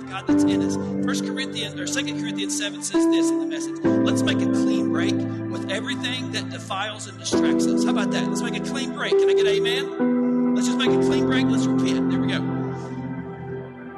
God 0.10 0.26
that's 0.28 0.43
in 0.43 0.62
us. 0.62 0.76
First 1.06 1.26
Corinthians 1.26 1.80
or 1.80 1.88
Second 1.88 2.20
Corinthians 2.20 2.58
7 2.58 2.82
says 2.82 3.06
this 3.08 3.30
in 3.30 3.39
the 3.39 3.46
message. 3.46 3.78
Let's 3.84 4.22
make 4.24 4.39
a 4.39 4.46
clean 4.46 4.91
break 4.91 5.13
with 5.13 5.70
everything 5.70 6.32
that 6.32 6.50
defiles 6.50 7.08
and 7.08 7.17
distracts 7.20 7.67
us. 7.67 7.84
How 7.84 7.91
about 7.91 8.12
that? 8.12 8.28
Let's 8.28 8.41
make 8.41 8.56
a 8.56 8.63
clean 8.63 8.93
break. 8.93 9.12
Can 9.12 9.30
I 9.30 9.34
get 9.34 9.48
amen? 9.48 10.56
Let's 10.56 10.67
just 10.67 10.78
make 10.78 10.91
a 10.91 11.00
clean 11.00 11.26
break. 11.26 11.46
Let's 11.48 11.65
repent. 11.65 12.10
There 12.10 12.20
we 12.20 12.28
go. 12.28 12.39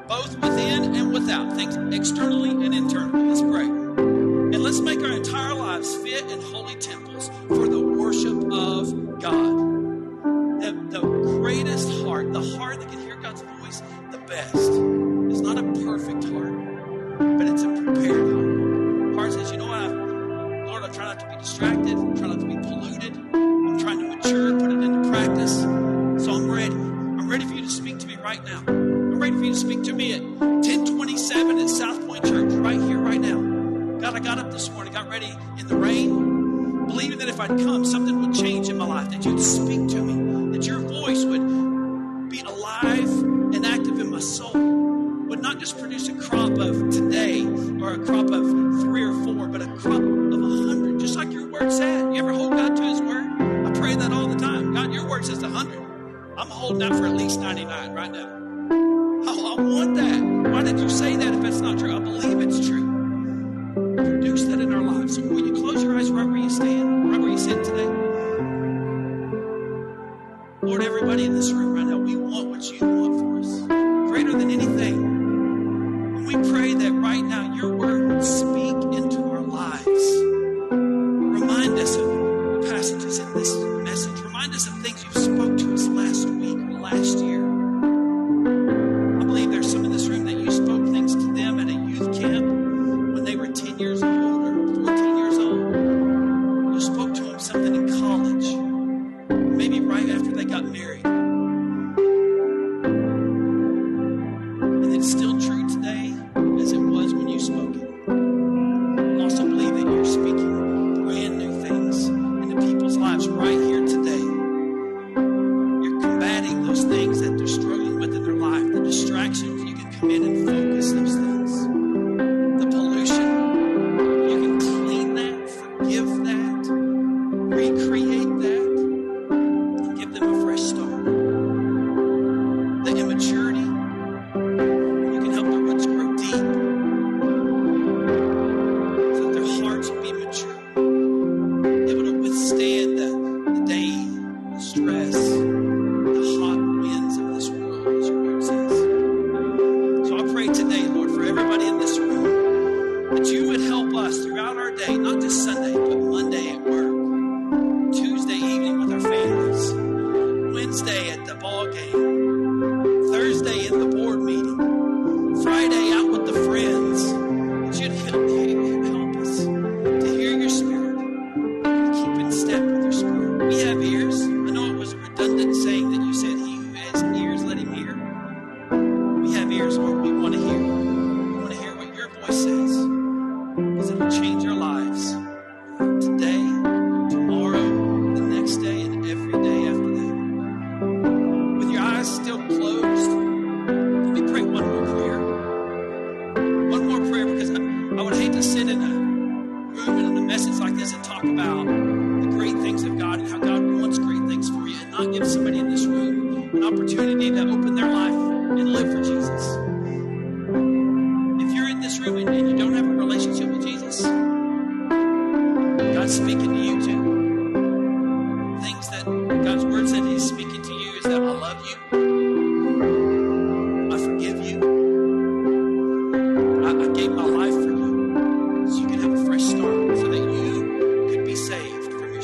Both 0.07 0.35
within 0.41 0.95
and 0.95 1.13
without, 1.13 1.55
things 1.55 1.75
externally 1.93 2.49
and 2.49 2.73
internally. 2.73 3.29
Let's 3.29 3.41
pray. 3.41 3.67
And 3.67 4.63
let's 4.63 4.79
make 4.79 4.99
our 5.01 5.11
entire 5.11 5.53
lives 5.53 5.95
fit 5.97 6.23
and 6.23 6.41
holy 6.41 6.75
temples 6.75 7.29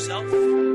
yourself, 0.08 0.75